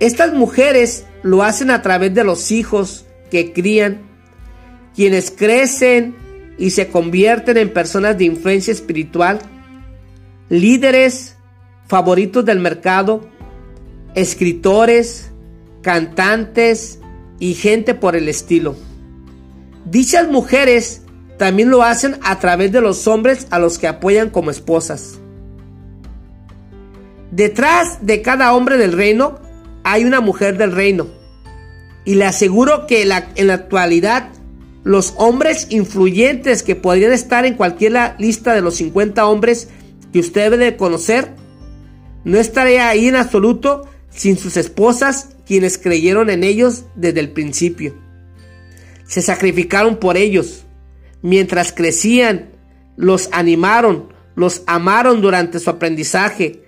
Estas 0.00 0.32
mujeres 0.32 1.04
lo 1.22 1.42
hacen 1.42 1.70
a 1.70 1.82
través 1.82 2.14
de 2.14 2.24
los 2.24 2.50
hijos 2.50 3.04
que 3.30 3.52
crían, 3.52 4.11
quienes 4.94 5.30
crecen 5.30 6.14
y 6.58 6.70
se 6.70 6.88
convierten 6.88 7.56
en 7.56 7.72
personas 7.72 8.18
de 8.18 8.24
influencia 8.24 8.72
espiritual, 8.72 9.40
líderes 10.48 11.36
favoritos 11.86 12.44
del 12.44 12.60
mercado, 12.60 13.28
escritores, 14.14 15.30
cantantes 15.82 17.00
y 17.38 17.54
gente 17.54 17.94
por 17.94 18.16
el 18.16 18.28
estilo. 18.28 18.76
Dichas 19.84 20.28
mujeres 20.28 21.02
también 21.38 21.70
lo 21.70 21.82
hacen 21.82 22.18
a 22.22 22.38
través 22.38 22.70
de 22.70 22.80
los 22.80 23.06
hombres 23.08 23.46
a 23.50 23.58
los 23.58 23.78
que 23.78 23.88
apoyan 23.88 24.30
como 24.30 24.50
esposas. 24.50 25.18
Detrás 27.30 27.98
de 28.06 28.22
cada 28.22 28.54
hombre 28.54 28.76
del 28.76 28.92
reino 28.92 29.40
hay 29.84 30.04
una 30.04 30.20
mujer 30.20 30.58
del 30.58 30.72
reino. 30.72 31.08
Y 32.04 32.16
le 32.16 32.26
aseguro 32.26 32.86
que 32.86 33.02
en 33.02 33.46
la 33.46 33.54
actualidad 33.54 34.28
los 34.84 35.14
hombres 35.16 35.68
influyentes 35.70 36.62
que 36.62 36.74
podrían 36.76 37.12
estar 37.12 37.46
en 37.46 37.54
cualquier 37.54 38.14
lista 38.18 38.54
de 38.54 38.62
los 38.62 38.76
50 38.76 39.26
hombres 39.26 39.68
que 40.12 40.20
usted 40.20 40.50
debe 40.50 40.64
de 40.64 40.76
conocer, 40.76 41.34
no 42.24 42.38
estaría 42.38 42.88
ahí 42.88 43.08
en 43.08 43.16
absoluto 43.16 43.88
sin 44.10 44.36
sus 44.36 44.56
esposas 44.56 45.30
quienes 45.46 45.78
creyeron 45.78 46.30
en 46.30 46.44
ellos 46.44 46.84
desde 46.94 47.20
el 47.20 47.30
principio. 47.30 47.94
Se 49.06 49.22
sacrificaron 49.22 49.96
por 49.96 50.16
ellos. 50.16 50.64
Mientras 51.22 51.72
crecían, 51.72 52.50
los 52.96 53.28
animaron, 53.32 54.12
los 54.34 54.62
amaron 54.66 55.20
durante 55.20 55.58
su 55.58 55.70
aprendizaje 55.70 56.64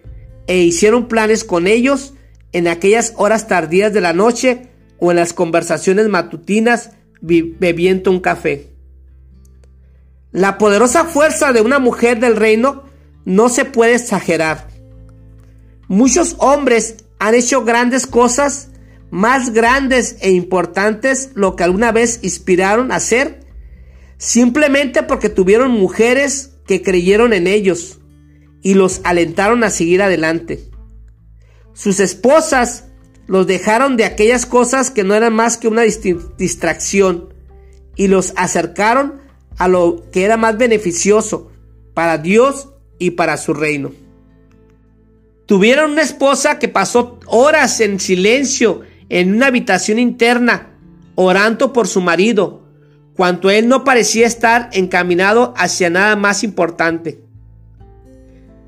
e 0.47 0.59
hicieron 0.59 1.09
planes 1.09 1.45
con 1.45 1.67
ellos 1.67 2.15
en 2.53 2.69
aquellas 2.69 3.15
horas 3.17 3.49
tardías 3.49 3.93
de 3.93 4.01
la 4.01 4.13
noche 4.13 4.69
o 4.99 5.11
en 5.11 5.17
las 5.17 5.33
conversaciones 5.33 6.09
matutinas 6.09 6.91
bebiendo 7.25 8.11
un 8.11 8.21
café. 8.21 8.69
La 10.31 10.59
poderosa 10.59 11.05
fuerza 11.05 11.53
de 11.53 11.61
una 11.61 11.79
mujer 11.79 12.21
del 12.21 12.37
reino 12.37 12.85
no 13.25 13.49
se 13.49 13.65
puede 13.65 13.95
exagerar. 13.95 14.69
Muchos 15.89 16.37
hombres 16.39 16.97
han 17.19 17.35
hecho 17.35 17.65
grandes 17.65 18.07
cosas, 18.07 18.69
más 19.11 19.53
grandes 19.53 20.17
e 20.21 20.31
importantes 20.33 21.31
lo 21.35 21.57
que 21.57 21.65
alguna 21.65 21.93
vez 21.93 22.21
inspiraron 22.23 22.93
a 22.93 22.97
hacer, 22.97 23.41
simplemente 24.19 25.03
porque 25.03 25.29
tuvieron 25.29 25.71
mujeres 25.71 26.57
que 26.67 26.83
creyeron 26.83 27.33
en 27.33 27.47
ellos 27.47 28.01
y 28.63 28.75
los 28.75 29.01
alentaron 29.05 29.65
a 29.65 29.71
seguir 29.71 30.03
adelante. 30.03 30.69
Sus 31.75 32.01
esposas 32.01 32.85
los 33.27 33.47
dejaron 33.47 33.97
de 33.97 34.05
aquellas 34.05 34.47
cosas 34.47 34.91
que 34.91 35.05
no 35.05 35.15
eran 35.15 35.35
más 35.35 35.57
que 35.57 35.69
una 35.69 35.83
distracción 35.83 37.33
y 37.97 38.09
los 38.09 38.33
acercaron 38.37 39.21
a 39.57 39.69
lo 39.69 40.05
que 40.13 40.25
era 40.25 40.37
más 40.37 40.59
beneficioso 40.59 41.51
para 41.95 42.19
Dios 42.19 42.71
y 42.99 43.13
para 43.13 43.37
su 43.37 43.55
reino. 43.55 43.93
Tuvieron 45.47 45.93
una 45.93 46.03
esposa 46.03 46.59
que 46.59 46.69
pasó 46.69 47.21
horas 47.27 47.81
en 47.81 48.01
silencio 48.01 48.83
en 49.09 49.35
una 49.35 49.47
habitación 49.47 49.99
interna, 49.99 50.71
orando 51.15 51.73
por 51.73 51.87
su 51.87 52.01
marido, 52.01 52.63
cuando 53.15 53.51
él 53.51 53.69
no 53.69 53.85
parecía 53.85 54.27
estar 54.27 54.71
encaminado 54.73 55.55
hacia 55.57 55.91
nada 55.91 56.17
más 56.17 56.43
importante. 56.43 57.21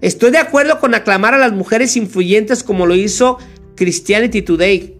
Estoy 0.02 0.30
de 0.30 0.38
acuerdo 0.38 0.78
con 0.78 0.94
aclamar 0.94 1.34
a 1.34 1.38
las 1.38 1.52
mujeres 1.52 1.96
influyentes 1.96 2.62
como 2.62 2.86
lo 2.86 2.94
hizo 2.94 3.38
Christianity 3.76 4.42
Today, 4.42 4.98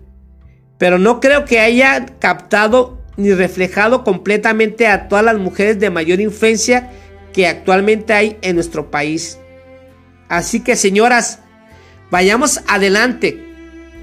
pero 0.78 0.98
no 0.98 1.20
creo 1.20 1.44
que 1.44 1.60
haya 1.60 2.06
captado 2.18 3.02
ni 3.16 3.32
reflejado 3.32 4.04
completamente 4.04 4.86
a 4.86 5.08
todas 5.08 5.24
las 5.24 5.38
mujeres 5.38 5.80
de 5.80 5.90
mayor 5.90 6.20
influencia 6.20 6.90
que 7.32 7.46
actualmente 7.46 8.12
hay 8.12 8.38
en 8.42 8.54
nuestro 8.54 8.90
país. 8.90 9.38
Así 10.28 10.60
que 10.60 10.76
señoras, 10.76 11.40
vayamos 12.10 12.60
adelante. 12.66 13.42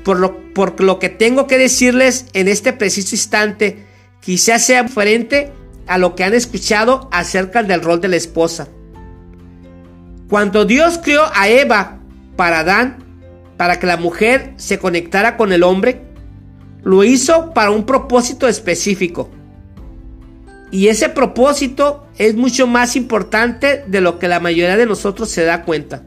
Por 0.03 0.19
lo, 0.19 0.53
por 0.53 0.81
lo 0.81 0.99
que 0.99 1.09
tengo 1.09 1.47
que 1.47 1.57
decirles 1.57 2.25
en 2.33 2.47
este 2.47 2.73
preciso 2.73 3.15
instante, 3.15 3.85
quizás 4.19 4.65
sea 4.65 4.83
diferente 4.83 5.51
a 5.87 5.97
lo 5.97 6.15
que 6.15 6.23
han 6.23 6.33
escuchado 6.33 7.07
acerca 7.11 7.63
del 7.63 7.81
rol 7.81 8.01
de 8.01 8.09
la 8.09 8.17
esposa. 8.17 8.67
Cuando 10.29 10.65
Dios 10.65 10.99
creó 11.01 11.23
a 11.33 11.47
Eva 11.47 11.99
para 12.35 12.59
Adán, 12.59 13.03
para 13.57 13.79
que 13.79 13.87
la 13.87 13.97
mujer 13.97 14.53
se 14.57 14.79
conectara 14.79 15.37
con 15.37 15.51
el 15.53 15.63
hombre, 15.63 16.01
lo 16.83 17.03
hizo 17.03 17.53
para 17.53 17.71
un 17.71 17.85
propósito 17.85 18.47
específico. 18.47 19.29
Y 20.71 20.87
ese 20.87 21.09
propósito 21.09 22.07
es 22.17 22.35
mucho 22.35 22.65
más 22.67 22.95
importante 22.95 23.83
de 23.87 24.01
lo 24.01 24.17
que 24.19 24.27
la 24.27 24.39
mayoría 24.39 24.75
de 24.75 24.85
nosotros 24.85 25.29
se 25.29 25.43
da 25.43 25.63
cuenta. 25.63 26.03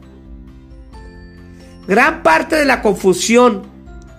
Gran 1.87 2.21
parte 2.21 2.57
de 2.57 2.65
la 2.65 2.81
confusión 2.81 3.63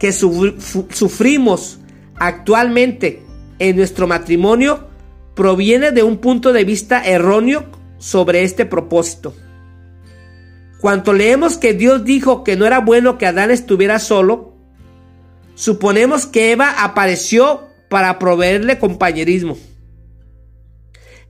que 0.00 0.12
sufrimos 0.12 1.80
actualmente 2.16 3.22
en 3.58 3.76
nuestro 3.76 4.06
matrimonio 4.06 4.88
proviene 5.34 5.92
de 5.92 6.02
un 6.02 6.16
punto 6.16 6.52
de 6.52 6.64
vista 6.64 7.04
erróneo 7.04 7.66
sobre 7.98 8.42
este 8.42 8.64
propósito. 8.64 9.34
Cuando 10.80 11.12
leemos 11.12 11.56
que 11.56 11.74
Dios 11.74 12.04
dijo 12.04 12.44
que 12.44 12.56
no 12.56 12.64
era 12.64 12.78
bueno 12.78 13.18
que 13.18 13.26
Adán 13.26 13.50
estuviera 13.50 13.98
solo, 13.98 14.54
suponemos 15.54 16.26
que 16.26 16.52
Eva 16.52 16.84
apareció 16.84 17.66
para 17.88 18.18
proveerle 18.18 18.78
compañerismo. 18.78 19.56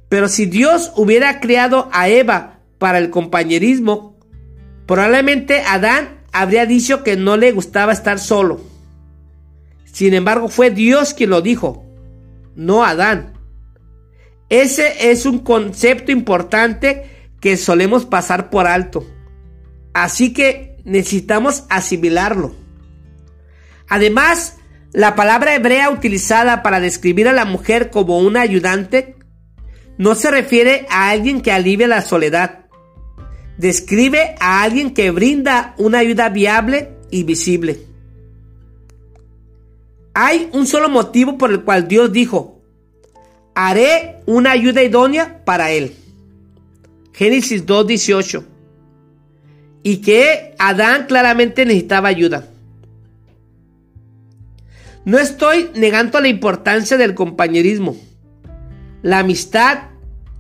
Pero 0.09 0.29
si 0.29 0.47
Dios 0.47 0.93
hubiera 0.97 1.41
creado 1.41 1.89
a 1.93 2.09
Eva 2.09 2.61
para 2.79 2.99
el 2.99 3.11
compañerismo, 3.11 4.19
probablemente 4.87 5.63
Adán 5.63 6.19
habría 6.33 6.67
dicho 6.67 7.03
que 7.03 7.17
no 7.17 7.37
le 7.37 7.53
gustaba 7.53 7.93
estar 7.93 8.19
solo. 8.19 8.61
Sin 9.85 10.15
embargo, 10.15 10.49
fue 10.49 10.71
Dios 10.71 11.15
quien 11.15 11.31
lo 11.31 11.41
dijo, 11.41 11.85
no 12.55 12.85
Adán. 12.85 13.33
Ese 14.51 15.11
es 15.11 15.27
un 15.27 15.41
concepto 15.41 16.13
importante 16.13 17.31
que 17.41 17.57
solemos 17.57 18.05
pasar 18.07 18.51
por 18.51 18.67
alto. 18.67 19.07
Así 20.03 20.33
que 20.33 20.77
necesitamos 20.85 21.65
asimilarlo. 21.69 22.55
Además, 23.89 24.59
la 24.93 25.17
palabra 25.17 25.57
hebrea 25.57 25.91
utilizada 25.91 26.63
para 26.63 26.79
describir 26.79 27.27
a 27.27 27.33
la 27.33 27.45
mujer 27.45 27.91
como 27.91 28.19
una 28.19 28.43
ayudante 28.43 29.17
no 29.97 30.15
se 30.15 30.31
refiere 30.31 30.87
a 30.89 31.11
alguien 31.11 31.41
que 31.41 31.51
alivia 31.51 31.89
la 31.89 32.03
soledad. 32.03 32.67
Describe 33.57 34.37
a 34.39 34.63
alguien 34.63 34.95
que 34.95 35.11
brinda 35.11 35.75
una 35.79 35.99
ayuda 35.99 36.29
viable 36.29 36.93
y 37.11 37.25
visible. 37.25 37.81
Hay 40.15 40.49
un 40.53 40.69
solo 40.69 40.89
motivo 40.89 41.37
por 41.39 41.51
el 41.51 41.65
cual 41.65 41.89
Dios 41.89 42.13
dijo, 42.13 42.63
haré 43.57 44.21
una 44.27 44.53
ayuda 44.53 44.81
idónea 44.81 45.45
para 45.45 45.73
él. 45.73 45.97
Génesis 47.13 47.67
2.18 47.67 48.58
y 49.83 49.99
que 49.99 50.55
Adán 50.59 51.07
claramente 51.07 51.65
necesitaba 51.65 52.09
ayuda. 52.09 52.49
No 55.05 55.19
estoy 55.19 55.71
negando 55.75 56.21
la 56.21 56.29
importancia 56.29 56.97
del 56.99 57.15
compañerismo, 57.15 57.97
la 59.03 59.21
amistad 59.21 59.85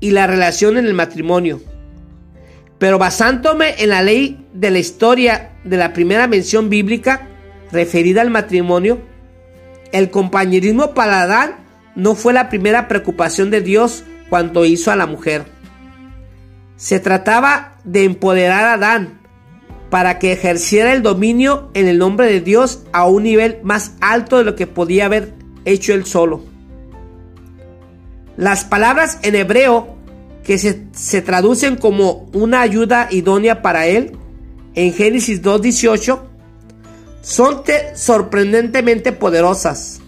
y 0.00 0.10
la 0.10 0.26
relación 0.26 0.76
en 0.76 0.86
el 0.86 0.94
matrimonio. 0.94 1.62
Pero 2.78 2.98
basándome 2.98 3.82
en 3.82 3.90
la 3.90 4.02
ley 4.02 4.46
de 4.52 4.70
la 4.70 4.78
historia 4.78 5.52
de 5.64 5.76
la 5.76 5.92
primera 5.92 6.26
mención 6.26 6.68
bíblica 6.68 7.28
referida 7.72 8.20
al 8.20 8.30
matrimonio, 8.30 9.00
El 9.90 10.10
compañerismo 10.10 10.92
para 10.92 11.22
Adán 11.22 11.56
no 11.94 12.14
fue 12.14 12.34
la 12.34 12.50
primera 12.50 12.88
preocupación 12.88 13.50
de 13.50 13.62
Dios 13.62 14.04
cuando 14.28 14.66
hizo 14.66 14.90
a 14.90 14.96
la 14.96 15.06
mujer. 15.06 15.46
Se 16.76 17.00
trataba 17.00 17.78
de 17.84 18.04
empoderar 18.04 18.64
a 18.64 18.74
Adán 18.74 19.17
para 19.90 20.18
que 20.18 20.32
ejerciera 20.32 20.92
el 20.92 21.02
dominio 21.02 21.70
en 21.74 21.88
el 21.88 21.98
nombre 21.98 22.26
de 22.26 22.40
Dios 22.40 22.82
a 22.92 23.06
un 23.06 23.22
nivel 23.22 23.58
más 23.62 23.92
alto 24.00 24.38
de 24.38 24.44
lo 24.44 24.54
que 24.54 24.66
podía 24.66 25.06
haber 25.06 25.32
hecho 25.64 25.94
él 25.94 26.04
solo. 26.04 26.42
Las 28.36 28.64
palabras 28.64 29.18
en 29.22 29.34
hebreo 29.34 29.96
que 30.44 30.58
se, 30.58 31.22
traducen 31.22 31.76
como 31.76 32.30
una 32.32 32.62
ayuda 32.62 33.08
idónea 33.10 33.60
para 33.60 33.86
él 33.86 34.16
en 34.74 34.94
Génesis 34.94 35.42
2.18 35.42 36.20
son 37.20 37.62
sorprendentemente 37.94 39.12
poderosas. 39.12 40.00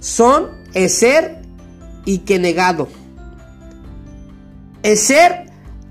Son 0.00 0.48
Eser 0.72 1.42
y 2.04 2.18
Kenegado. 2.18 2.88
Eser 4.82 5.45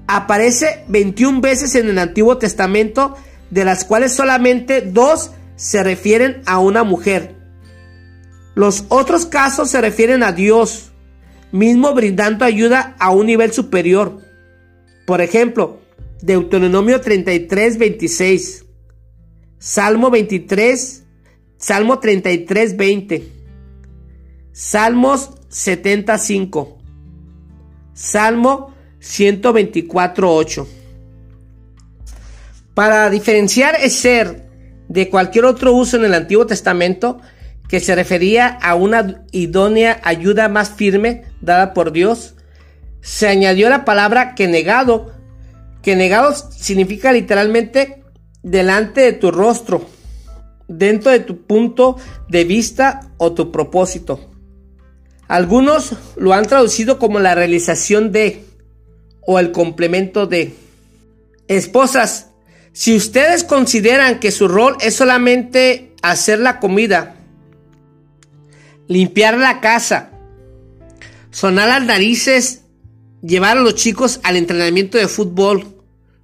aparece 0.08 0.84
21 0.88 1.42
veces 1.42 1.76
en 1.76 1.90
el 1.90 1.98
Antiguo 1.98 2.38
Testamento, 2.38 3.16
de 3.50 3.66
las 3.66 3.86
cuales 3.86 4.14
solamente 4.14 4.82
dos 4.82 5.32
se 5.56 5.84
refieren 5.84 6.42
a 6.46 6.60
una 6.60 6.84
mujer. 6.84 7.36
Los 8.56 8.86
otros 8.90 9.26
casos 9.26 9.70
se 9.70 9.82
refieren 9.82 10.24
a 10.24 10.32
Dios, 10.32 10.92
mismo 11.52 11.94
brindando 11.94 12.46
ayuda 12.46 12.96
a 13.00 13.12
un 13.12 13.26
nivel 13.26 13.52
superior. 13.52 14.20
Por 15.06 15.22
ejemplo, 15.22 15.80
Deuteronomio 16.22 17.02
33, 17.02 17.78
26, 17.78 18.66
Salmo 19.60 20.10
23, 20.10 21.04
Salmo 21.58 22.00
33, 22.00 22.78
20, 22.78 23.32
Salmos 24.52 25.32
75, 25.50 26.78
Salmo 27.94 28.75
124, 29.06 30.36
8. 30.36 30.68
Para 32.74 33.10
diferenciar 33.10 33.80
ser 33.90 34.50
de 34.90 35.10
cualquier 35.10 35.46
otro 35.46 35.74
uso 35.74 35.98
en 35.98 36.06
el 36.06 36.14
Antiguo 36.14 36.48
Testamento, 36.48 37.20
que 37.70 37.80
se 37.80 37.96
refería 37.96 38.48
a 38.48 38.76
una 38.76 39.24
idónea 39.32 40.02
ayuda 40.04 40.50
más 40.50 40.72
firme 40.72 41.24
dada 41.40 41.74
por 41.74 41.92
Dios, 41.92 42.36
se 43.02 43.28
añadió 43.28 43.70
la 43.70 43.86
palabra 43.86 44.34
que 44.34 44.48
negado, 44.48 45.14
que 45.84 45.96
negado 45.96 46.34
significa 46.34 47.12
literalmente 47.14 48.04
delante 48.42 49.02
de 49.02 49.14
tu 49.14 49.32
rostro, 49.32 49.88
dentro 50.68 51.12
de 51.12 51.20
tu 51.20 51.46
punto 51.46 51.98
de 52.28 52.44
vista 52.44 53.12
o 53.18 53.34
tu 53.34 53.52
propósito. 53.52 54.32
Algunos 55.28 55.94
lo 56.18 56.34
han 56.34 56.46
traducido 56.46 57.00
como 57.00 57.20
la 57.20 57.36
realización 57.36 58.12
de 58.12 58.45
o 59.26 59.40
el 59.40 59.52
complemento 59.52 60.28
de. 60.28 60.54
Esposas, 61.48 62.32
si 62.74 62.96
ustedes 62.96 63.44
consideran 63.44 64.20
que 64.20 64.32
su 64.32 64.48
rol 64.48 64.76
es 64.82 64.96
solamente 64.96 65.94
hacer 66.02 66.40
la 66.40 66.60
comida, 66.60 67.16
limpiar 68.88 69.38
la 69.38 69.62
casa, 69.62 70.12
sonar 71.32 71.68
las 71.68 71.86
narices, 71.86 72.62
llevar 73.22 73.58
a 73.58 73.62
los 73.62 73.76
chicos 73.76 74.20
al 74.24 74.36
entrenamiento 74.36 74.98
de 74.98 75.08
fútbol 75.08 75.76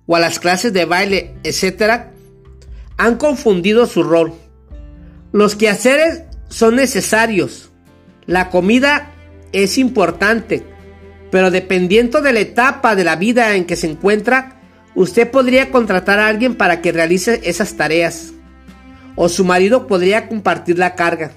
o 0.06 0.16
a 0.16 0.20
las 0.20 0.40
clases 0.40 0.74
de 0.74 0.86
baile, 0.86 1.36
etc., 1.44 2.08
han 2.98 3.18
confundido 3.18 3.86
su 3.88 4.04
rol. 4.04 4.34
Los 5.32 5.56
quehaceres 5.56 6.24
son 6.50 6.76
necesarios. 6.76 7.70
La 8.26 8.50
comida 8.50 9.12
es 9.54 9.78
importante, 9.78 10.64
pero 11.32 11.50
dependiendo 11.50 12.22
de 12.22 12.34
la 12.34 12.42
etapa 12.42 12.96
de 12.96 13.06
la 13.06 13.16
vida 13.16 13.56
en 13.56 13.66
que 13.66 13.78
se 13.78 13.90
encuentra, 13.90 14.62
usted 14.94 15.32
podría 15.32 15.72
contratar 15.72 16.20
a 16.20 16.28
alguien 16.28 16.56
para 16.56 16.82
que 16.82 16.92
realice 16.92 17.40
esas 17.46 17.76
tareas. 17.76 18.34
O 19.16 19.30
su 19.30 19.46
marido 19.46 19.88
podría 19.88 20.28
compartir 20.28 20.78
la 20.78 20.96
carga. 20.96 21.32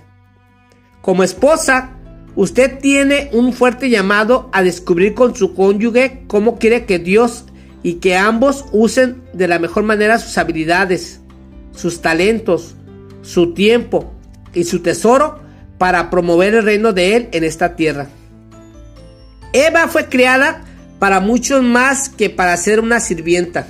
Como 1.01 1.23
esposa, 1.23 1.91
usted 2.35 2.79
tiene 2.81 3.31
un 3.33 3.53
fuerte 3.53 3.89
llamado 3.89 4.51
a 4.53 4.63
descubrir 4.63 5.15
con 5.15 5.37
su 5.37 5.55
cónyuge 5.55 6.25
cómo 6.27 6.59
quiere 6.59 6.87
que 6.87 6.99
Dios 6.99 7.45
y 7.83 7.95
que 7.95 8.17
ambos 8.17 8.65
usen 8.73 9.23
de 9.33 9.47
la 9.47 9.59
mejor 9.59 9.85
manera 9.85 10.19
sus 10.19 10.39
habilidades, 10.39 11.21
sus 11.73 12.01
talentos, 12.01 12.75
su 13.23 13.55
tiempo 13.55 14.13
y 14.55 14.65
su 14.65 14.81
tesoro 14.81 15.41
para 15.79 16.11
promover 16.11 16.55
el 16.55 16.65
reino 16.65 16.93
de 16.93 17.17
Él 17.17 17.29
en 17.33 17.45
esta 17.45 17.77
tierra. 17.77 18.09
Eva 19.55 19.89
fue 19.89 20.07
creada 20.07 20.63
para 20.99 21.21
muchos 21.21 21.63
más 21.63 22.11
que 22.11 22.29
para 22.29 22.57
ser 22.59 22.81
una 22.81 23.01
sirvienta. 23.01 23.67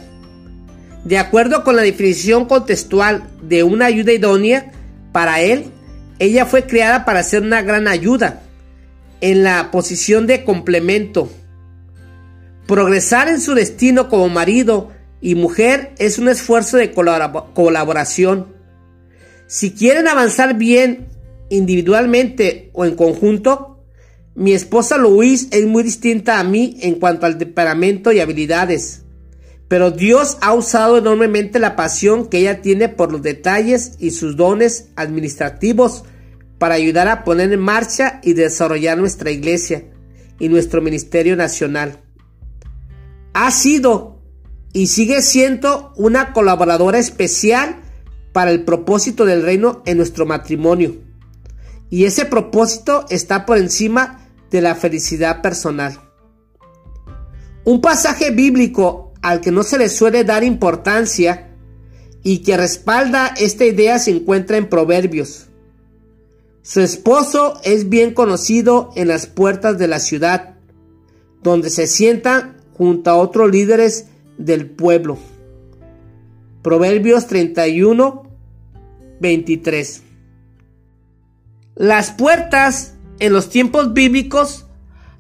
De 1.05 1.19
acuerdo 1.19 1.63
con 1.63 1.77
la 1.77 1.83
definición 1.83 2.47
contextual 2.47 3.29
de 3.43 3.63
una 3.63 3.87
ayuda 3.87 4.13
idónea, 4.13 4.73
para 5.13 5.41
Él 5.43 5.71
ella 6.19 6.47
fue 6.47 6.67
creada 6.67 7.05
para 7.05 7.23
ser 7.23 7.43
una 7.43 7.63
gran 7.63 7.89
ayuda 7.89 8.43
en 9.21 9.43
la 9.43 9.71
posición 9.71 10.27
de 10.27 10.45
complemento. 10.45 11.31
Progresar 12.67 13.29
en 13.29 13.41
su 13.41 13.55
destino 13.55 14.09
como 14.09 14.29
marido 14.29 14.91
y 15.21 15.35
mujer 15.35 15.93
es 15.99 16.19
un 16.19 16.29
esfuerzo 16.29 16.77
de 16.77 16.93
colaboración. 16.93 18.55
Si 19.47 19.73
quieren 19.73 20.09
avanzar 20.09 20.55
bien 20.55 21.09
individualmente 21.51 22.71
o 22.73 22.85
en 22.85 22.97
conjunto, 22.97 23.74
mi 24.35 24.53
esposa 24.53 24.99
Louise 24.99 25.49
es 25.53 25.67
muy 25.67 25.85
distinta 25.85 26.41
a 26.41 26.45
mí 26.45 26.77
en 26.81 26.97
cuanto 26.97 27.27
al 27.27 27.39
temperamento 27.39 28.11
y 28.11 28.21
habilidades. 28.21 29.03
Pero 29.69 29.91
Dios 29.91 30.39
ha 30.41 30.53
usado 30.53 30.99
enormemente 30.99 31.59
la 31.59 31.77
pasión 31.77 32.27
que 32.27 32.39
ella 32.39 32.61
tiene 32.61 32.89
por 32.89 33.13
los 33.13 33.23
detalles 33.23 33.93
y 33.99 34.11
sus 34.11 34.37
dones 34.37 34.89
administrativos 34.97 36.05
para 36.59 36.75
ayudar 36.75 37.09
a 37.09 37.25
poner 37.25 37.53
en 37.53 37.61
marcha 37.61 38.21
y 38.23 38.35
desarrollar 38.35 38.99
nuestra 38.99 39.31
iglesia 39.31 39.85
y 40.39 40.49
nuestro 40.49 40.83
ministerio 40.83 41.37
nacional. 41.37 42.01
Ha 43.33 43.51
sido 43.51 44.21
y 44.73 44.89
sigue 44.89 45.23
siendo 45.23 45.93
una 45.97 46.33
colaboradora 46.33 46.99
especial 46.99 47.77
para 48.33 48.51
el 48.51 48.65
propósito 48.65 49.25
del 49.25 49.43
reino 49.43 49.83
en 49.87 49.97
nuestro 49.97 50.27
matrimonio. 50.27 50.97
Y 51.89 52.05
ese 52.05 52.25
propósito 52.25 53.07
está 53.09 53.47
por 53.47 53.59
encima 53.59 54.24
de 54.51 54.61
la 54.61 54.75
felicidad 54.75 55.43
personal. 55.43 56.01
Un 57.65 57.81
pasaje 57.81 58.31
bíblico 58.31 59.13
al 59.23 59.41
que 59.41 59.51
no 59.51 59.63
se 59.63 59.79
le 59.79 59.89
suele 59.89 60.25
dar 60.25 60.45
importancia 60.45 61.51
y 62.23 62.39
que 62.39 62.57
respalda 62.57 63.35
esta 63.37 63.65
idea 63.65 63.99
se 63.99 64.11
encuentra 64.11 64.57
en 64.57 64.69
Proverbios. 64.69 65.49
Su 66.63 66.81
esposo 66.81 67.61
es 67.63 67.89
bien 67.89 68.15
conocido 68.15 68.91
en 68.97 69.09
las 69.09 69.27
puertas 69.27 69.79
de 69.79 69.87
la 69.87 69.99
ciudad, 69.99 70.55
donde 71.43 71.69
se 71.69 71.87
sienta 71.87 72.57
junto 72.73 73.11
a 73.11 73.17
otros 73.17 73.51
líderes 73.51 74.07
del 74.39 74.71
pueblo. 74.71 75.19
Proverbios 76.63 77.27
31, 77.27 78.31
23. 79.21 80.03
Las 81.75 82.11
puertas 82.13 82.94
en 83.25 83.33
los 83.33 83.49
tiempos 83.49 83.95
bíblicos 83.95 84.67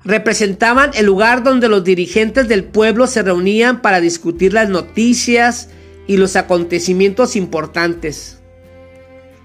representaban 0.04 0.90
el 0.94 1.06
lugar 1.06 1.42
donde 1.42 1.68
los 1.68 1.82
dirigentes 1.84 2.48
del 2.48 2.64
pueblo 2.64 3.06
se 3.06 3.22
reunían 3.22 3.80
para 3.80 4.00
discutir 4.00 4.52
las 4.52 4.68
noticias 4.68 5.70
y 6.06 6.18
los 6.18 6.36
acontecimientos 6.36 7.36
importantes. 7.36 8.38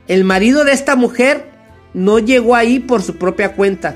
El 0.07 0.25
marido 0.25 0.65
de 0.65 0.73
esta 0.73 0.95
mujer 0.95 1.49
no 1.93 2.19
llegó 2.19 2.55
ahí 2.55 2.79
por 2.79 3.01
su 3.01 3.15
propia 3.15 3.53
cuenta. 3.55 3.95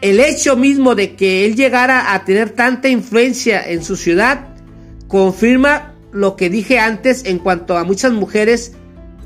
El 0.00 0.20
hecho 0.20 0.56
mismo 0.56 0.94
de 0.94 1.16
que 1.16 1.44
él 1.44 1.56
llegara 1.56 2.14
a 2.14 2.24
tener 2.24 2.50
tanta 2.50 2.88
influencia 2.88 3.68
en 3.68 3.82
su 3.82 3.96
ciudad 3.96 4.54
confirma 5.08 5.94
lo 6.12 6.36
que 6.36 6.50
dije 6.50 6.78
antes 6.78 7.24
en 7.24 7.38
cuanto 7.38 7.76
a 7.76 7.84
muchas 7.84 8.12
mujeres 8.12 8.72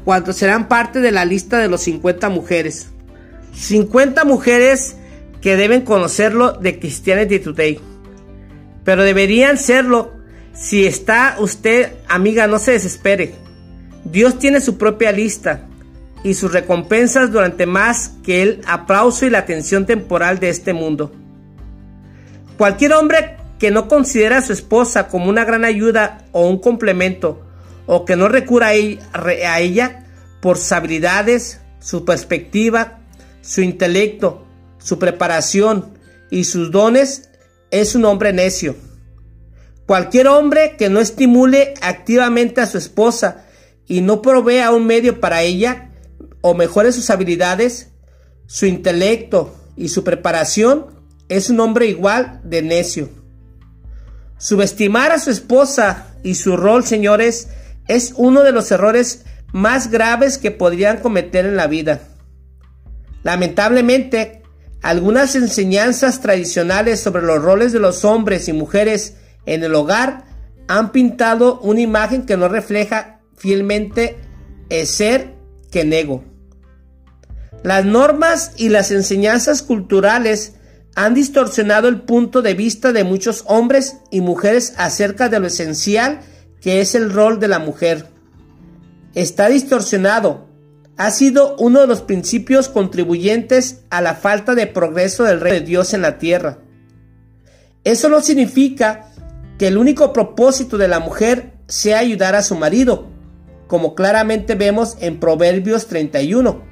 cuando 0.04 0.32
serán 0.32 0.68
parte 0.68 1.00
de 1.00 1.10
la 1.10 1.24
lista 1.24 1.58
de 1.58 1.68
los 1.68 1.82
50 1.82 2.28
mujeres. 2.30 2.88
50 3.56 4.24
mujeres 4.24 4.96
que 5.40 5.56
deben 5.56 5.82
conocerlo 5.82 6.52
de 6.52 6.78
Christianity 6.78 7.38
Today. 7.38 7.80
Pero 8.84 9.02
deberían 9.02 9.58
serlo. 9.58 10.12
Si 10.52 10.86
está 10.86 11.36
usted, 11.38 11.92
amiga, 12.08 12.46
no 12.46 12.58
se 12.58 12.72
desespere. 12.72 13.34
Dios 14.04 14.38
tiene 14.38 14.60
su 14.60 14.78
propia 14.78 15.10
lista 15.12 15.66
y 16.22 16.34
sus 16.34 16.52
recompensas 16.52 17.32
durante 17.32 17.66
más 17.66 18.12
que 18.24 18.42
el 18.42 18.60
aplauso 18.66 19.26
y 19.26 19.30
la 19.30 19.38
atención 19.38 19.86
temporal 19.86 20.38
de 20.38 20.48
este 20.48 20.72
mundo. 20.72 21.12
Cualquier 22.56 22.92
hombre 22.94 23.36
que 23.58 23.70
no 23.70 23.88
considera 23.88 24.38
a 24.38 24.42
su 24.42 24.52
esposa 24.52 25.08
como 25.08 25.28
una 25.28 25.44
gran 25.44 25.64
ayuda 25.64 26.24
o 26.32 26.48
un 26.48 26.58
complemento, 26.58 27.42
o 27.86 28.04
que 28.04 28.16
no 28.16 28.28
recura 28.28 28.68
a 28.68 29.60
ella 29.60 30.04
por 30.40 30.56
sus 30.56 30.72
habilidades, 30.72 31.60
su 31.78 32.04
perspectiva, 32.04 32.95
su 33.46 33.62
intelecto, 33.62 34.44
su 34.78 34.98
preparación 34.98 35.96
y 36.30 36.44
sus 36.44 36.72
dones, 36.72 37.30
es 37.70 37.94
un 37.94 38.04
hombre 38.04 38.32
necio. 38.32 38.76
Cualquier 39.86 40.26
hombre 40.26 40.74
que 40.76 40.90
no 40.90 40.98
estimule 40.98 41.74
activamente 41.80 42.60
a 42.60 42.66
su 42.66 42.76
esposa 42.76 43.46
y 43.86 44.00
no 44.00 44.20
provea 44.20 44.72
un 44.72 44.86
medio 44.86 45.20
para 45.20 45.42
ella 45.42 45.92
o 46.40 46.54
mejore 46.54 46.90
sus 46.90 47.08
habilidades, 47.10 47.92
su 48.46 48.66
intelecto 48.66 49.54
y 49.76 49.88
su 49.88 50.02
preparación, 50.02 50.86
es 51.28 51.48
un 51.48 51.60
hombre 51.60 51.86
igual 51.86 52.40
de 52.42 52.62
necio. 52.62 53.08
Subestimar 54.38 55.12
a 55.12 55.20
su 55.20 55.30
esposa 55.30 56.16
y 56.24 56.34
su 56.34 56.56
rol, 56.56 56.84
señores, 56.84 57.48
es 57.86 58.12
uno 58.16 58.42
de 58.42 58.50
los 58.50 58.72
errores 58.72 59.24
más 59.52 59.90
graves 59.90 60.36
que 60.38 60.50
podrían 60.50 60.98
cometer 60.98 61.46
en 61.46 61.56
la 61.56 61.68
vida. 61.68 62.00
Lamentablemente, 63.26 64.42
algunas 64.82 65.34
enseñanzas 65.34 66.20
tradicionales 66.20 67.00
sobre 67.00 67.22
los 67.22 67.42
roles 67.42 67.72
de 67.72 67.80
los 67.80 68.04
hombres 68.04 68.46
y 68.46 68.52
mujeres 68.52 69.16
en 69.46 69.64
el 69.64 69.74
hogar 69.74 70.26
han 70.68 70.92
pintado 70.92 71.58
una 71.58 71.80
imagen 71.80 72.24
que 72.24 72.36
no 72.36 72.46
refleja 72.46 73.18
fielmente 73.36 74.16
el 74.68 74.86
ser 74.86 75.34
que 75.72 75.84
nego. 75.84 76.22
Las 77.64 77.84
normas 77.84 78.52
y 78.58 78.68
las 78.68 78.92
enseñanzas 78.92 79.60
culturales 79.60 80.52
han 80.94 81.14
distorsionado 81.14 81.88
el 81.88 82.02
punto 82.02 82.42
de 82.42 82.54
vista 82.54 82.92
de 82.92 83.02
muchos 83.02 83.42
hombres 83.48 83.96
y 84.12 84.20
mujeres 84.20 84.72
acerca 84.76 85.28
de 85.28 85.40
lo 85.40 85.48
esencial 85.48 86.20
que 86.60 86.80
es 86.80 86.94
el 86.94 87.12
rol 87.12 87.40
de 87.40 87.48
la 87.48 87.58
mujer. 87.58 88.06
Está 89.16 89.48
distorsionado. 89.48 90.45
Ha 90.96 91.10
sido 91.10 91.56
uno 91.58 91.80
de 91.80 91.86
los 91.86 92.00
principios 92.00 92.68
contribuyentes 92.68 93.82
a 93.90 94.00
la 94.00 94.14
falta 94.14 94.54
de 94.54 94.66
progreso 94.66 95.24
del 95.24 95.40
reino 95.40 95.60
de 95.60 95.66
Dios 95.66 95.92
en 95.92 96.02
la 96.02 96.18
tierra. 96.18 96.58
Eso 97.84 98.08
no 98.08 98.20
significa 98.22 99.08
que 99.58 99.68
el 99.68 99.78
único 99.78 100.12
propósito 100.12 100.78
de 100.78 100.88
la 100.88 101.00
mujer 101.00 101.52
sea 101.68 101.98
ayudar 101.98 102.34
a 102.34 102.42
su 102.42 102.56
marido, 102.56 103.08
como 103.66 103.94
claramente 103.94 104.54
vemos 104.54 104.96
en 105.00 105.20
Proverbios 105.20 105.86
31. 105.86 106.62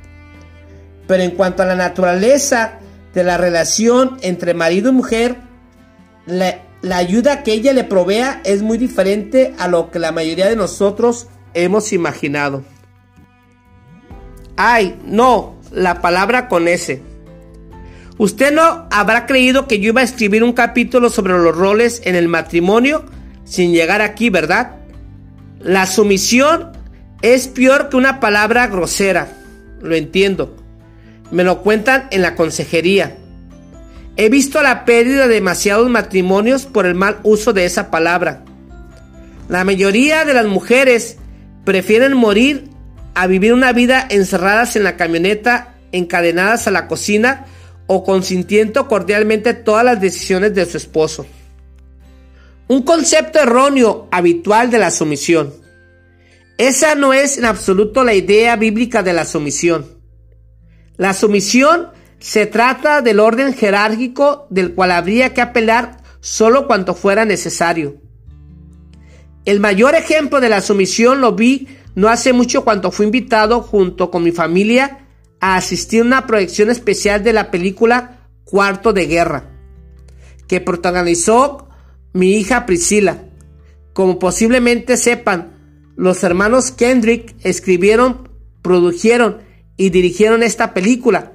Pero 1.07 1.23
en 1.23 1.33
cuanto 1.33 1.63
a 1.63 1.67
la 1.67 1.77
naturaleza 1.77 2.79
de 3.13 3.25
la 3.25 3.37
relación 3.37 4.17
entre 4.23 4.55
marido 4.55 4.91
y 4.91 4.93
mujer, 4.93 5.37
la, 6.27 6.61
ayuda 6.93 7.43
que 7.43 7.53
ella 7.53 7.73
le 7.73 7.85
provea 7.85 8.41
es 8.45 8.63
muy 8.63 8.79
diferente 8.79 9.55
a 9.59 9.69
lo 9.69 9.91
que 9.91 9.99
la 9.99 10.13
mayoría 10.13 10.49
de 10.49 10.57
nosotros 10.57 11.29
hemos 11.55 11.93
imaginado. 11.93 12.65
Ay, 14.57 14.97
no, 15.05 15.57
la 15.73 16.01
palabra 16.01 16.49
con 16.49 16.69
S. 16.69 17.03
Usted 18.17 18.53
no 18.55 18.87
habrá 18.91 19.27
creído 19.27 19.67
que 19.67 19.81
yo 19.81 19.89
iba 19.89 20.01
a 20.01 20.05
escribir 20.05 20.45
un 20.45 20.53
capítulo 20.53 21.11
sobre 21.11 21.33
los 21.33 21.57
roles 21.57 22.01
en 22.05 22.15
el 22.15 22.29
matrimonio 22.29 23.05
sin 23.45 23.73
llegar 23.73 24.01
aquí, 24.03 24.31
¿verdad? 24.31 24.77
La 25.61 25.87
sumisión 25.87 26.73
es 27.23 27.49
peor 27.49 27.89
que 27.89 27.97
una 27.97 28.21
palabra 28.21 28.69
grosera, 28.69 29.29
lo 29.81 29.97
entiendo. 29.97 30.57
Me 31.31 31.43
lo 31.43 31.63
cuentan 31.63 32.07
en 32.11 32.23
la 32.23 32.37
consejería. 32.37 33.17
He 34.17 34.29
visto 34.29 34.63
la 34.63 34.85
pérdida 34.85 35.27
de 35.27 35.35
demasiados 35.35 35.91
matrimonios 35.91 36.67
por 36.67 36.87
el 36.87 36.95
mal 36.95 37.19
uso 37.25 37.53
de 37.53 37.65
esa 37.65 37.91
palabra. 37.91 38.45
La 39.49 39.65
mayoría 39.65 40.25
de 40.25 40.35
las 40.35 40.47
mujeres 40.47 41.17
prefieren 41.65 42.17
morir 42.17 42.69
a 43.15 43.27
vivir 43.27 43.53
una 43.53 43.73
vida 43.73 44.07
encerradas 44.11 44.77
en 44.77 44.85
la 44.85 44.97
camioneta, 44.97 45.75
encadenadas 45.93 46.67
a 46.67 46.71
la 46.71 46.89
cocina 46.89 47.47
o 47.87 48.05
consintiendo 48.05 48.89
cordialmente 48.89 49.55
todas 49.55 49.85
las 49.85 50.01
decisiones 50.01 50.55
de 50.55 50.67
su 50.67 50.77
esposo. 50.77 51.27
Un 52.67 52.83
concepto 52.83 53.39
erróneo 53.39 54.09
habitual 54.11 54.71
de 54.71 54.79
la 54.79 54.91
sumisión. 54.91 55.53
Esa 56.57 56.95
no 56.95 57.13
es 57.13 57.37
en 57.37 57.45
absoluto 57.45 58.05
la 58.05 58.15
idea 58.15 58.57
bíblica 58.57 59.03
de 59.03 59.13
la 59.13 59.25
sumisión. 59.25 59.87
La 60.97 61.13
sumisión 61.13 61.89
se 62.21 62.47
trata 62.47 63.03
del 63.03 63.21
orden 63.21 63.53
jerárquico 63.53 64.47
del 64.51 64.73
cual 64.73 64.93
habría 64.93 65.35
que 65.35 65.43
apelar 65.43 65.99
solo 66.21 66.67
cuando 66.67 66.95
fuera 66.95 67.25
necesario. 67.25 67.97
El 69.45 69.61
mayor 69.61 69.95
ejemplo 69.95 70.41
de 70.41 70.49
la 70.49 70.63
sumisión 70.63 71.21
lo 71.21 71.33
vi 71.33 71.69
no 71.95 72.09
hace 72.09 72.33
mucho 72.33 72.65
cuando 72.65 72.91
fui 72.91 73.07
invitado 73.07 73.61
junto 73.61 74.11
con 74.11 74.23
mi 74.23 74.33
familia 74.33 75.07
a 75.41 75.57
asistir 75.57 76.03
a 76.03 76.05
una 76.05 76.27
proyección 76.27 76.71
especial 76.71 77.23
de 77.23 77.33
la 77.33 77.51
película 77.51 78.29
Cuarto 78.45 78.93
de 78.93 79.07
Guerra, 79.07 79.51
que 80.49 80.61
protagonizó 80.61 81.69
mi 82.13 82.37
hija 82.37 82.67
Priscila. 82.67 83.25
Como 83.93 84.19
posiblemente 84.19 84.97
sepan, 84.97 85.55
los 85.97 86.25
hermanos 86.25 86.73
Kendrick 86.73 87.35
escribieron, 87.43 88.29
produjeron 88.63 89.43
y 89.77 89.91
dirigieron 89.91 90.43
esta 90.43 90.75
película. 90.75 91.33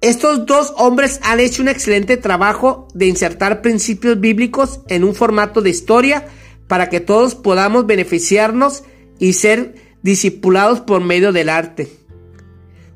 Estos 0.00 0.46
dos 0.46 0.72
hombres 0.76 1.20
han 1.24 1.40
hecho 1.40 1.60
un 1.60 1.68
excelente 1.68 2.16
trabajo 2.16 2.86
de 2.94 3.06
insertar 3.06 3.62
principios 3.62 4.20
bíblicos 4.20 4.80
en 4.88 5.02
un 5.02 5.14
formato 5.14 5.60
de 5.60 5.70
historia 5.70 6.28
para 6.68 6.88
que 6.88 7.00
todos 7.00 7.34
podamos 7.34 7.86
beneficiarnos 7.86 8.84
y 9.18 9.32
ser 9.32 9.74
discipulados 10.02 10.80
por 10.80 11.02
medio 11.02 11.32
del 11.32 11.48
arte. 11.48 11.88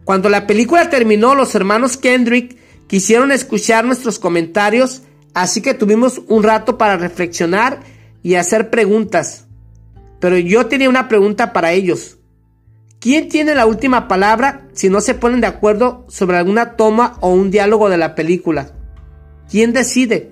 Cuando 0.05 0.29
la 0.29 0.47
película 0.47 0.91
terminó, 0.91 1.35
los 1.35 1.55
hermanos 1.55 1.97
Kendrick 1.97 2.57
quisieron 2.87 3.33
escuchar 3.33 3.85
nuestros 3.85 4.19
comentarios, 4.19 5.03
así 5.35 5.61
que 5.61 5.75
tuvimos 5.75 6.23
un 6.29 6.43
rato 6.43 6.77
para 6.77 6.97
reflexionar 6.97 7.81
y 8.23 8.35
hacer 8.35 8.71
preguntas. 8.71 9.47
Pero 10.21 10.39
yo 10.39 10.67
tenía 10.67 10.89
una 10.89 11.09
pregunta 11.09 11.53
para 11.53 11.73
ellos. 11.73 12.19
¿Quién 13.01 13.29
tiene 13.29 13.55
la 13.55 13.67
última 13.67 14.07
palabra 14.07 14.69
si 14.75 14.89
no 14.89 15.01
se 15.01 15.15
ponen 15.15 15.41
de 15.41 15.49
acuerdo 15.49 16.07
sobre 16.09 16.37
alguna 16.37 16.77
toma 16.77 17.17
o 17.21 17.31
un 17.31 17.51
diálogo 17.51 17.89
de 17.89 17.97
la 17.97 18.15
película? 18.15 18.71
¿Quién 19.51 19.73
decide? 19.73 20.31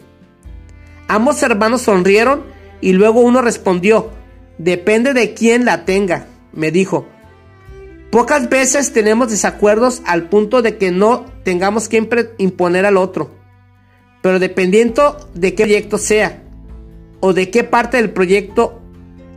Ambos 1.09 1.43
hermanos 1.43 1.83
sonrieron 1.83 2.45
y 2.81 2.93
luego 2.93 3.21
uno 3.21 3.43
respondió, 3.43 4.11
depende 4.61 5.15
de 5.15 5.33
quién 5.33 5.65
la 5.65 5.85
tenga, 5.85 6.27
me 6.53 6.71
dijo. 6.71 7.07
Pocas 8.11 8.51
veces 8.51 8.93
tenemos 8.93 9.31
desacuerdos 9.31 10.03
al 10.05 10.29
punto 10.29 10.63
de 10.63 10.77
que 10.77 10.91
no 10.91 11.25
tengamos 11.45 11.89
que 11.89 12.07
imponer 12.39 12.85
al 12.85 12.97
otro. 12.97 13.31
Pero 14.21 14.39
dependiendo 14.39 15.31
de 15.35 15.55
qué 15.55 15.65
proyecto 15.65 15.97
sea 15.97 16.43
o 17.21 17.33
de 17.33 17.51
qué 17.51 17.65
parte 17.65 17.97
del 17.97 18.11
proyecto 18.11 18.83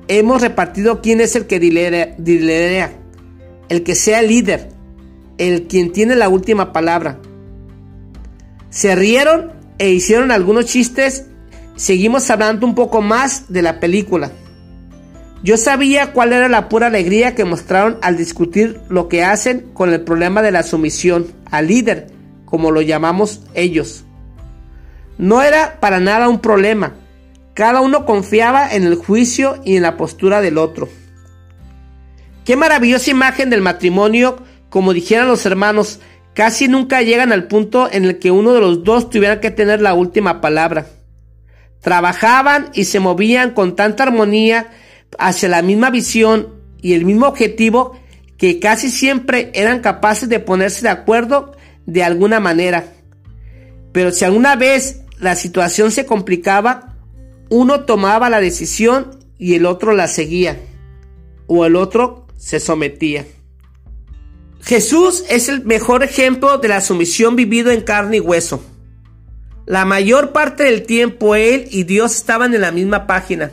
hemos 0.08 0.42
repartido 0.42 1.02
quién 1.02 1.22
es 1.22 1.36
el 1.36 1.46
que 1.46 1.60
lidera, 1.60 2.92
el 3.70 3.84
que 3.84 3.96
sea 3.96 4.22
líder, 4.22 4.70
el 5.38 5.68
quien 5.68 5.94
tiene 5.94 6.16
la 6.16 6.28
última 6.28 6.74
palabra. 6.74 7.20
Se 8.70 8.94
rieron 8.96 9.54
e 9.78 9.92
hicieron 9.92 10.32
algunos 10.32 10.66
chistes. 10.66 11.28
Seguimos 11.78 12.30
hablando 12.30 12.66
un 12.66 12.76
poco 12.76 13.02
más 13.02 13.54
de 13.54 13.62
la 13.62 13.80
película. 13.80 14.32
Yo 15.44 15.58
sabía 15.58 16.14
cuál 16.14 16.32
era 16.32 16.48
la 16.48 16.70
pura 16.70 16.88
alegría 16.88 17.36
que 17.36 17.44
mostraron 17.44 17.98
al 18.02 18.16
discutir 18.16 18.80
lo 18.88 19.10
que 19.10 19.26
hacen 19.26 19.72
con 19.74 19.92
el 19.92 20.02
problema 20.02 20.42
de 20.42 20.54
la 20.54 20.64
sumisión 20.64 21.28
al 21.52 21.68
líder, 21.68 22.08
como 22.46 22.72
lo 22.72 22.82
llamamos 22.82 23.42
ellos. 23.54 24.06
No 25.18 25.42
era 25.42 25.82
para 25.82 26.00
nada 26.00 26.30
un 26.30 26.40
problema. 26.40 26.94
Cada 27.54 27.82
uno 27.82 28.06
confiaba 28.06 28.74
en 28.74 28.84
el 28.84 28.96
juicio 28.96 29.62
y 29.66 29.76
en 29.76 29.84
la 29.84 29.98
postura 29.98 30.40
del 30.40 30.58
otro. 30.58 30.88
Qué 32.46 32.56
maravillosa 32.56 33.12
imagen 33.12 33.50
del 33.50 33.62
matrimonio, 33.62 34.38
como 34.70 34.94
dijeran 34.94 35.28
los 35.28 35.46
hermanos, 35.46 36.00
casi 36.34 36.70
nunca 36.70 37.02
llegan 37.02 37.34
al 37.34 37.48
punto 37.48 37.90
en 37.92 38.06
el 38.06 38.18
que 38.18 38.32
uno 38.32 38.54
de 38.54 38.62
los 38.62 38.86
dos 38.86 39.10
tuviera 39.10 39.42
que 39.42 39.52
tener 39.52 39.82
la 39.82 39.94
última 39.94 40.40
palabra. 40.40 40.88
Trabajaban 41.82 42.70
y 42.74 42.86
se 42.86 43.02
movían 43.02 43.52
con 43.52 43.76
tanta 43.76 44.04
armonía 44.04 44.72
hacia 45.20 45.50
la 45.50 45.62
misma 45.62 45.90
visión 45.90 46.50
y 46.82 46.94
el 46.94 47.06
mismo 47.06 47.28
objetivo 47.28 47.98
que 48.38 48.60
casi 48.60 48.90
siempre 48.90 49.52
eran 49.54 49.80
capaces 49.80 50.28
de 50.30 50.40
ponerse 50.40 50.82
de 50.82 50.90
acuerdo 50.90 51.56
de 51.86 52.04
alguna 52.04 52.40
manera. 52.40 52.86
Pero 53.92 54.12
si 54.12 54.26
alguna 54.26 54.56
vez 54.56 55.02
la 55.20 55.36
situación 55.36 55.92
se 55.92 56.06
complicaba, 56.06 56.98
uno 57.50 57.86
tomaba 57.86 58.30
la 58.30 58.42
decisión 58.42 59.20
y 59.38 59.56
el 59.56 59.66
otro 59.66 59.94
la 59.94 60.08
seguía, 60.08 60.60
o 61.48 61.66
el 61.66 61.76
otro 61.76 62.28
se 62.38 62.60
sometía. 62.60 63.26
Jesús 64.62 65.24
es 65.30 65.50
el 65.50 65.66
mejor 65.66 66.04
ejemplo 66.04 66.58
de 66.58 66.70
la 66.70 66.82
sumisión 66.82 67.36
vivido 67.36 67.72
en 67.72 67.82
carne 67.82 68.18
y 68.18 68.22
hueso. 68.22 68.64
La 69.66 69.86
mayor 69.86 70.32
parte 70.32 70.64
del 70.64 70.84
tiempo 70.84 71.36
Él 71.36 71.68
y 71.70 71.84
Dios 71.84 72.16
estaban 72.16 72.54
en 72.54 72.62
la 72.62 72.72
misma 72.72 73.08
página. 73.08 73.52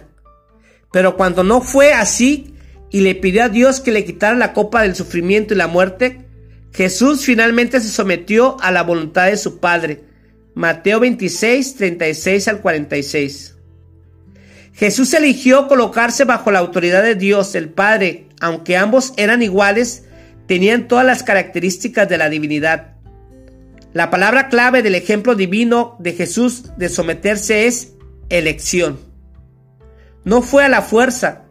Pero 0.93 1.17
cuando 1.17 1.45
no 1.45 1.61
fue 1.61 1.93
así 1.93 2.55
y 2.91 3.01
le 3.01 3.15
pidió 3.15 3.45
a 3.45 3.49
Dios 3.49 3.81
que 3.81 3.93
le 3.93 4.05
quitara 4.05 4.35
la 4.37 4.53
copa 4.53 4.83
del 4.83 4.95
sufrimiento 4.95 5.55
y 5.55 5.57
la 5.57 5.69
muerte, 5.69 6.27
Jesús 6.73 7.25
finalmente 7.25 7.81
se 7.81 7.89
sometió 7.89 8.57
a 8.61 8.71
la 8.71 8.83
voluntad 8.83 9.27
de 9.27 9.37
su 9.37 9.59
Padre. 9.61 10.05
Mateo 10.55 11.01
26, 11.01 11.77
36 11.77 12.49
al 12.49 12.61
46. 12.61 13.57
Jesús 14.73 15.13
eligió 15.15 15.69
colocarse 15.69 16.25
bajo 16.25 16.51
la 16.51 16.61
autoridad 16.61 17.03
de 17.03 17.15
Dios, 17.15 17.55
el 17.55 17.69
Padre, 17.69 18.27
aunque 18.41 18.77
ambos 18.77 19.13
eran 19.17 19.43
iguales, 19.43 20.05
tenían 20.47 20.89
todas 20.89 21.05
las 21.05 21.23
características 21.23 22.09
de 22.09 22.19
la 22.19 22.29
divinidad. 22.29 22.95
La 23.93 24.11
palabra 24.11 24.49
clave 24.49 24.83
del 24.83 24.95
ejemplo 24.95 25.35
divino 25.35 25.97
de 25.99 26.13
Jesús 26.13 26.77
de 26.77 26.89
someterse 26.89 27.67
es 27.67 27.95
elección. 28.29 29.10
No 30.25 30.43
fue 30.43 30.65
a 30.65 30.69
la 30.69 30.83
fuerza. 30.83 31.45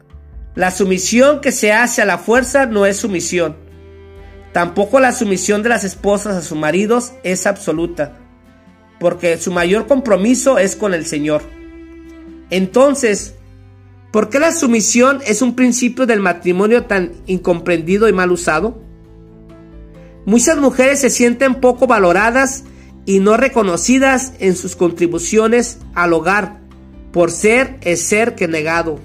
La 0.56 0.72
sumisión 0.72 1.42
que 1.42 1.52
se 1.52 1.72
hace 1.72 2.02
a 2.02 2.06
la 2.06 2.18
fuerza 2.18 2.66
no 2.66 2.86
es 2.86 2.98
sumisión. 2.98 3.56
Tampoco 4.52 5.00
la 5.00 5.12
sumisión 5.12 5.64
de 5.64 5.70
las 5.70 5.84
esposas 5.84 6.36
a 6.36 6.42
sus 6.42 6.58
maridos 6.58 7.14
es 7.24 7.48
absoluta, 7.48 8.18
porque 9.00 9.38
su 9.38 9.52
mayor 9.52 9.88
compromiso 9.88 10.58
es 10.58 10.76
con 10.76 10.94
el 10.94 11.06
Señor. 11.06 11.44
Entonces, 12.50 13.36
¿por 14.12 14.30
qué 14.30 14.40
la 14.40 14.52
sumisión 14.52 15.20
es 15.26 15.42
un 15.42 15.56
principio 15.56 16.06
del 16.06 16.20
matrimonio 16.20 16.86
tan 16.86 17.14
incomprendido 17.28 18.10
y 18.10 18.14
mal 18.14 18.32
usado? 18.32 18.82
Muchas 20.26 20.58
mujeres 20.58 21.00
se 21.00 21.10
sienten 21.10 21.56
poco 21.56 21.88
valoradas 21.88 22.64
y 23.06 23.20
no 23.20 23.38
reconocidas 23.38 24.34
en 24.40 24.56
sus 24.56 24.76
contribuciones 24.76 25.80
al 25.94 26.14
hogar 26.14 26.60
por 27.12 27.32
ser 27.32 27.78
es 27.82 28.02
ser 28.02 28.36
que 28.36 28.48
negado. 28.48 29.00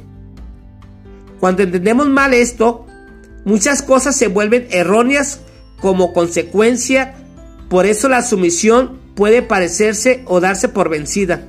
Cuando 1.40 1.62
entendemos 1.62 2.08
mal 2.08 2.34
esto, 2.34 2.86
muchas 3.44 3.82
cosas 3.82 4.16
se 4.16 4.28
vuelven 4.28 4.66
erróneas 4.70 5.40
como 5.80 6.12
consecuencia, 6.12 7.14
por 7.68 7.86
eso 7.86 8.08
la 8.08 8.22
sumisión 8.22 8.98
puede 9.14 9.42
parecerse 9.42 10.22
o 10.26 10.40
darse 10.40 10.68
por 10.68 10.88
vencida. 10.88 11.46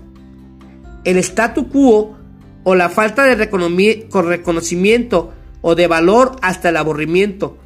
El 1.03 1.17
statu 1.17 1.69
quo 1.69 2.17
o 2.63 2.75
la 2.75 2.89
falta 2.89 3.23
de 3.25 3.35
reconocimiento 3.35 5.33
o 5.61 5.75
de 5.75 5.87
valor 5.87 6.35
hasta 6.41 6.69
el 6.69 6.77
aburrimiento 6.77 7.57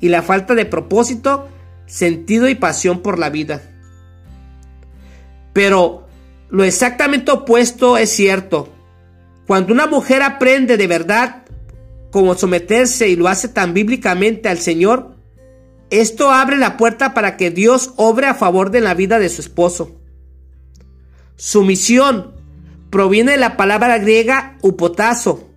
y 0.00 0.08
la 0.08 0.22
falta 0.22 0.54
de 0.54 0.64
propósito, 0.64 1.48
sentido 1.86 2.48
y 2.48 2.54
pasión 2.54 3.00
por 3.00 3.18
la 3.18 3.30
vida. 3.30 3.62
Pero 5.52 6.07
lo 6.50 6.64
exactamente 6.64 7.30
opuesto 7.30 7.98
es 7.98 8.10
cierto. 8.10 8.68
Cuando 9.46 9.72
una 9.72 9.86
mujer 9.86 10.22
aprende 10.22 10.76
de 10.76 10.86
verdad 10.86 11.44
cómo 12.10 12.34
someterse 12.34 13.08
y 13.08 13.16
lo 13.16 13.28
hace 13.28 13.48
tan 13.48 13.74
bíblicamente 13.74 14.48
al 14.48 14.58
Señor, 14.58 15.16
esto 15.90 16.30
abre 16.30 16.56
la 16.56 16.76
puerta 16.76 17.14
para 17.14 17.36
que 17.36 17.50
Dios 17.50 17.92
obre 17.96 18.26
a 18.26 18.34
favor 18.34 18.70
de 18.70 18.80
la 18.80 18.94
vida 18.94 19.18
de 19.18 19.28
su 19.28 19.40
esposo. 19.40 19.96
Sumisión 21.36 22.34
proviene 22.90 23.32
de 23.32 23.38
la 23.38 23.56
palabra 23.56 23.98
griega 23.98 24.58
upotazo, 24.62 25.48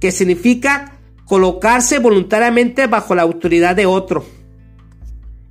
que 0.00 0.10
significa 0.10 0.98
colocarse 1.26 1.98
voluntariamente 1.98 2.86
bajo 2.86 3.14
la 3.14 3.22
autoridad 3.22 3.76
de 3.76 3.86
otro. 3.86 4.24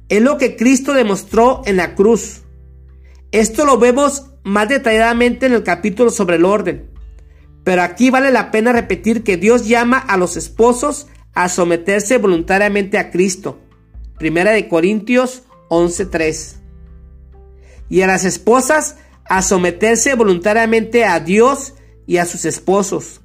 Es 0.10 0.22
lo 0.22 0.38
que 0.38 0.56
Cristo 0.56 0.94
demostró 0.94 1.62
en 1.66 1.78
la 1.78 1.96
cruz. 1.96 2.42
Esto 3.32 3.66
lo 3.66 3.78
vemos 3.78 4.26
más 4.48 4.70
detalladamente 4.70 5.46
en 5.46 5.54
el 5.54 5.64
capítulo 5.64 6.10
sobre 6.10 6.38
el 6.38 6.46
orden. 6.46 6.90
Pero 7.66 7.82
aquí 7.82 8.10
vale 8.10 8.32
la 8.32 8.50
pena 8.50 8.72
repetir 8.72 9.24
que 9.24 9.36
Dios 9.36 9.68
llama 9.68 9.98
a 9.98 10.16
los 10.16 10.38
esposos 10.38 11.08
a 11.34 11.50
someterse 11.50 12.18
voluntariamente 12.18 12.98
a 12.98 13.12
Cristo. 13.12 13.60
Primera 14.18 14.52
de 14.52 14.70
Corintios 14.70 15.44
11:3. 15.68 16.62
Y 17.90 18.02
a 18.02 18.08
las 18.08 18.24
esposas 18.24 18.96
a 19.26 19.42
someterse 19.42 20.16
voluntariamente 20.16 21.04
a 21.04 21.20
Dios 21.20 21.74
y 22.06 22.18
a 22.18 22.26
sus 22.26 22.46
esposos. 22.46 23.20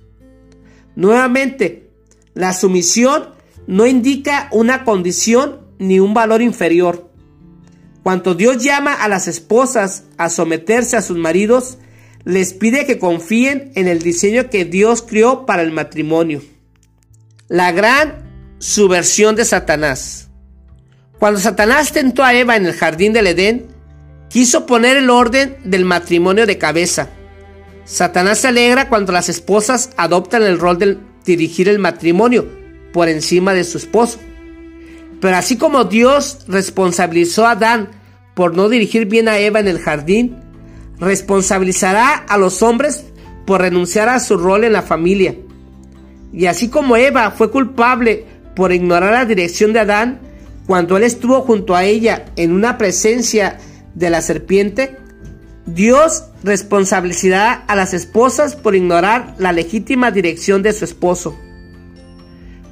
Nuevamente, 0.97 1.93
la 2.35 2.53
sumisión 2.53 3.29
no 3.69 3.87
indica 3.87 4.49
una 4.51 4.85
condición 4.85 5.69
ni 5.79 6.01
un 6.01 6.15
valor 6.15 6.43
inferior. 6.43 7.12
Cuando 8.03 8.35
Dios 8.35 8.63
llama 8.63 8.95
a 8.95 9.09
las 9.09 9.29
esposas 9.29 10.05
a 10.17 10.29
someterse 10.29 10.97
a 10.97 11.03
sus 11.03 11.17
maridos, 11.17 11.79
les 12.25 12.53
pide 12.53 12.87
que 12.87 12.99
confíen 12.99 13.71
en 13.75 13.89
el 13.89 14.01
diseño 14.01 14.51
que 14.51 14.65
Dios 14.65 15.03
creó 15.03 15.47
para 15.47 15.63
el 15.63 15.71
matrimonio. 15.71 16.43
La 17.49 17.71
gran 17.73 18.57
subversión 18.59 19.37
de 19.37 19.45
Satanás. 19.45 20.29
Cuando 21.19 21.39
Satanás 21.39 21.93
tentó 21.93 22.25
a 22.25 22.35
Eva 22.35 22.57
en 22.57 22.67
el 22.67 22.73
jardín 22.73 23.13
del 23.13 23.29
Edén, 23.29 23.69
quiso 24.29 24.67
poner 24.67 24.97
el 24.97 25.11
orden 25.11 25.57
del 25.65 25.85
matrimonio 25.85 26.47
de 26.47 26.59
cabeza. 26.59 27.11
Satanás 27.85 28.39
se 28.39 28.49
alegra 28.49 28.89
cuando 28.89 29.13
las 29.13 29.29
esposas 29.29 29.91
adoptan 29.97 30.43
el 30.43 30.59
rol 30.59 30.79
de 30.79 30.99
dirigir 31.25 31.69
el 31.69 31.79
matrimonio 31.79 32.49
por 32.93 33.09
encima 33.09 33.55
de 33.55 33.65
su 33.65 33.79
esposo. 33.79 34.19
Pero 35.23 35.37
así 35.37 35.57
como 35.57 35.85
Dios 35.85 36.41
responsabilizó 36.49 37.47
a 37.47 37.53
Adán 37.53 37.91
por 38.35 38.57
no 38.57 38.69
dirigir 38.69 39.07
bien 39.07 39.29
a 39.29 39.39
Eva 39.39 39.61
en 39.61 39.69
el 39.69 39.79
jardín, 39.79 40.37
responsabilizará 40.99 42.15
a 42.15 42.37
los 42.39 42.61
hombres 42.61 43.05
por 43.47 43.61
renunciar 43.61 44.09
a 44.09 44.19
su 44.19 44.37
rol 44.37 44.65
en 44.65 44.73
la 44.73 44.83
familia. 44.83 45.37
Y 46.33 46.47
así 46.47 46.69
como 46.71 46.97
Eva 46.97 47.31
fue 47.31 47.53
culpable 47.53 48.27
por 48.57 48.73
ignorar 48.73 49.13
la 49.13 49.25
dirección 49.25 49.73
de 49.73 49.79
Adán 49.79 50.19
cuando 50.67 50.97
él 50.97 51.05
estuvo 51.05 51.43
junto 51.43 51.77
a 51.77 51.85
ella 51.85 52.25
en 52.35 52.51
una 52.51 52.77
presencia 52.77 53.59
de 53.95 54.11
la 54.11 54.23
serpiente, 54.23 54.97
Dios 55.67 56.25
responsabilizará 56.43 57.53
a 57.53 57.77
las 57.77 57.95
esposas 57.95 58.57
por 58.57 58.75
ignorar 58.75 59.37
la 59.39 59.53
legítima 59.53 60.11
dirección 60.11 60.65
de 60.65 60.73
su 60.73 60.85
esposo. 60.85 61.39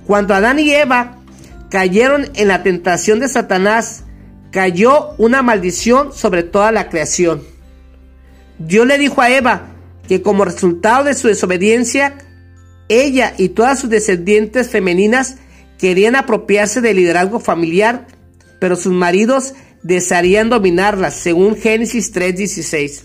Cuando 0.05 0.34
Adán 0.34 0.59
y 0.59 0.72
Eva 0.72 1.20
cayeron 1.71 2.29
en 2.35 2.49
la 2.49 2.62
tentación 2.62 3.21
de 3.21 3.29
Satanás, 3.29 4.05
cayó 4.51 5.14
una 5.16 5.43
maldición 5.43 6.12
sobre 6.12 6.43
toda 6.43 6.73
la 6.73 6.89
creación. 6.89 7.43
Dios 8.59 8.87
le 8.87 8.99
dijo 8.99 9.23
a 9.23 9.31
Eva 9.31 9.68
que 10.07 10.23
como 10.23 10.45
resultado 10.45 11.05
de 11.05 11.14
su 11.14 11.29
desobediencia, 11.29 12.18
ella 12.89 13.35
y 13.39 13.51
todas 13.51 13.79
sus 13.79 13.89
descendientes 13.89 14.68
femeninas 14.68 15.37
querían 15.79 16.16
apropiarse 16.16 16.81
del 16.81 16.97
liderazgo 16.97 17.41
familiar, 17.41 18.07
pero 18.59 18.77
sus 18.77 18.93
maridos 18.93 19.55
desearían 19.83 20.51
dominarlas, 20.51 21.14
según 21.14 21.57
Génesis 21.57 22.12
3:16. 22.12 23.05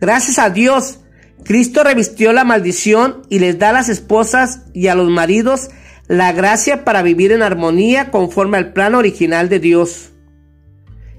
Gracias 0.00 0.38
a 0.38 0.50
Dios, 0.50 0.98
Cristo 1.44 1.84
revistió 1.84 2.32
la 2.32 2.44
maldición 2.44 3.22
y 3.28 3.38
les 3.38 3.58
da 3.58 3.70
a 3.70 3.74
las 3.74 3.88
esposas 3.88 4.62
y 4.72 4.88
a 4.88 4.94
los 4.94 5.10
maridos 5.10 5.68
la 6.12 6.30
gracia 6.32 6.84
para 6.84 7.00
vivir 7.00 7.32
en 7.32 7.40
armonía 7.40 8.10
conforme 8.10 8.58
al 8.58 8.74
plan 8.74 8.94
original 8.94 9.48
de 9.48 9.60
Dios. 9.60 10.10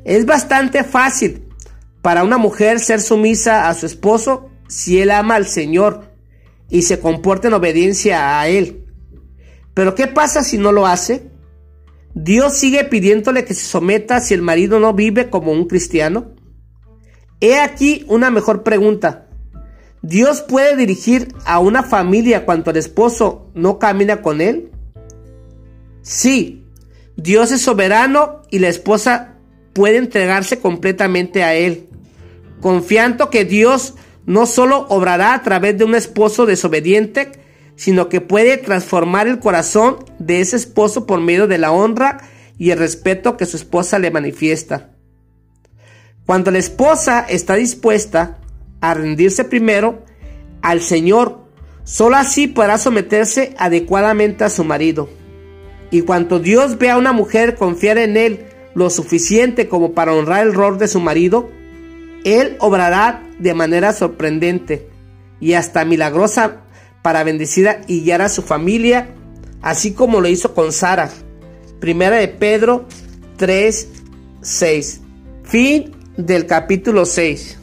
Es 0.06 0.28
bastante 0.28 0.84
fácil 0.84 1.48
para 2.04 2.24
una 2.24 2.38
mujer 2.38 2.80
ser 2.80 3.02
sumisa 3.02 3.70
a 3.70 3.74
su 3.74 3.88
esposo 3.88 4.52
si 4.68 5.02
él 5.02 5.10
ama 5.10 5.34
al 5.34 5.48
Señor 5.48 6.12
y 6.70 6.84
se 6.84 7.00
comporta 7.00 7.48
en 7.48 7.56
obediencia 7.56 8.40
a 8.40 8.48
Él. 8.48 8.86
Pero 9.74 9.96
¿qué 9.96 10.06
pasa 10.06 10.44
si 10.44 10.60
no 10.60 10.72
lo 10.72 10.86
hace? 10.86 11.28
Dios 12.14 12.56
sigue 12.56 12.84
pidiéndole 12.84 13.46
que 13.46 13.56
se 13.56 13.66
someta 13.66 14.20
si 14.20 14.36
el 14.36 14.44
marido 14.44 14.80
no 14.80 14.94
vive 14.94 15.32
como 15.32 15.54
un 15.54 15.66
cristiano. 15.66 16.36
He 17.42 17.60
aquí 17.60 18.06
una 18.10 18.30
mejor 18.30 18.62
pregunta. 18.62 19.28
¿Dios 20.04 20.42
puede 20.42 20.76
dirigir 20.76 21.34
a 21.46 21.58
una 21.58 21.82
familia 21.82 22.46
cuando 22.46 22.70
el 22.70 22.78
esposo 22.78 23.50
no 23.56 23.80
camina 23.80 24.22
con 24.22 24.40
él? 24.40 24.70
Sí, 26.04 26.66
Dios 27.16 27.52
es 27.54 27.62
soberano 27.62 28.42
y 28.52 28.60
la 28.60 28.68
esposa 28.68 29.38
puede 29.72 29.98
entregarse 29.98 30.60
completamente 30.60 31.44
a 31.44 31.56
Él, 31.56 31.88
confiando 32.62 33.30
que 33.30 33.46
Dios 33.46 33.96
no 34.26 34.46
solo 34.46 34.86
obrará 34.90 35.34
a 35.34 35.44
través 35.44 35.78
de 35.78 35.86
un 35.86 35.96
esposo 35.96 36.46
desobediente, 36.46 37.32
sino 37.76 38.10
que 38.10 38.20
puede 38.22 38.58
transformar 38.58 39.28
el 39.28 39.40
corazón 39.40 39.98
de 40.20 40.42
ese 40.42 40.58
esposo 40.58 41.08
por 41.08 41.22
medio 41.22 41.48
de 41.48 41.58
la 41.58 41.72
honra 41.72 42.20
y 42.58 42.72
el 42.72 42.80
respeto 42.80 43.38
que 43.38 43.46
su 43.46 43.56
esposa 43.56 43.98
le 43.98 44.12
manifiesta. 44.12 44.92
Cuando 46.26 46.52
la 46.52 46.60
esposa 46.60 47.26
está 47.28 47.56
dispuesta 47.56 48.40
a 48.82 48.94
rendirse 48.94 49.46
primero 49.46 50.04
al 50.62 50.82
Señor, 50.82 51.46
solo 51.86 52.18
así 52.18 52.48
podrá 52.48 52.78
someterse 52.78 53.56
adecuadamente 53.58 54.44
a 54.44 54.50
su 54.50 54.66
marido. 54.66 55.23
Y 55.94 56.02
cuando 56.02 56.40
Dios 56.40 56.80
ve 56.80 56.90
a 56.90 56.98
una 56.98 57.14
mujer 57.14 57.54
confiar 57.54 58.00
en 58.00 58.18
Él 58.18 58.48
lo 58.74 58.90
suficiente 58.90 59.68
como 59.68 59.94
para 59.94 60.16
honrar 60.16 60.44
el 60.44 60.56
rol 60.56 60.80
de 60.80 60.88
su 60.88 61.00
marido, 61.00 61.52
Él 62.24 62.58
obrará 62.60 63.22
de 63.38 63.54
manera 63.54 63.94
sorprendente 63.94 64.90
y 65.40 65.54
hasta 65.54 65.86
milagrosa 65.86 66.64
para 67.04 67.24
bendecir 67.24 67.70
y 67.86 68.02
guiar 68.02 68.24
a 68.24 68.30
su 68.30 68.42
familia, 68.42 69.14
así 69.62 69.94
como 69.94 70.20
lo 70.20 70.28
hizo 70.30 70.56
con 70.56 70.74
Sara. 70.74 71.12
Primera 71.80 72.16
de 72.16 72.28
Pedro 72.28 72.88
3, 73.38 73.88
6. 74.42 75.02
Fin 75.44 75.92
del 76.18 76.48
capítulo 76.48 77.06
6. 77.06 77.60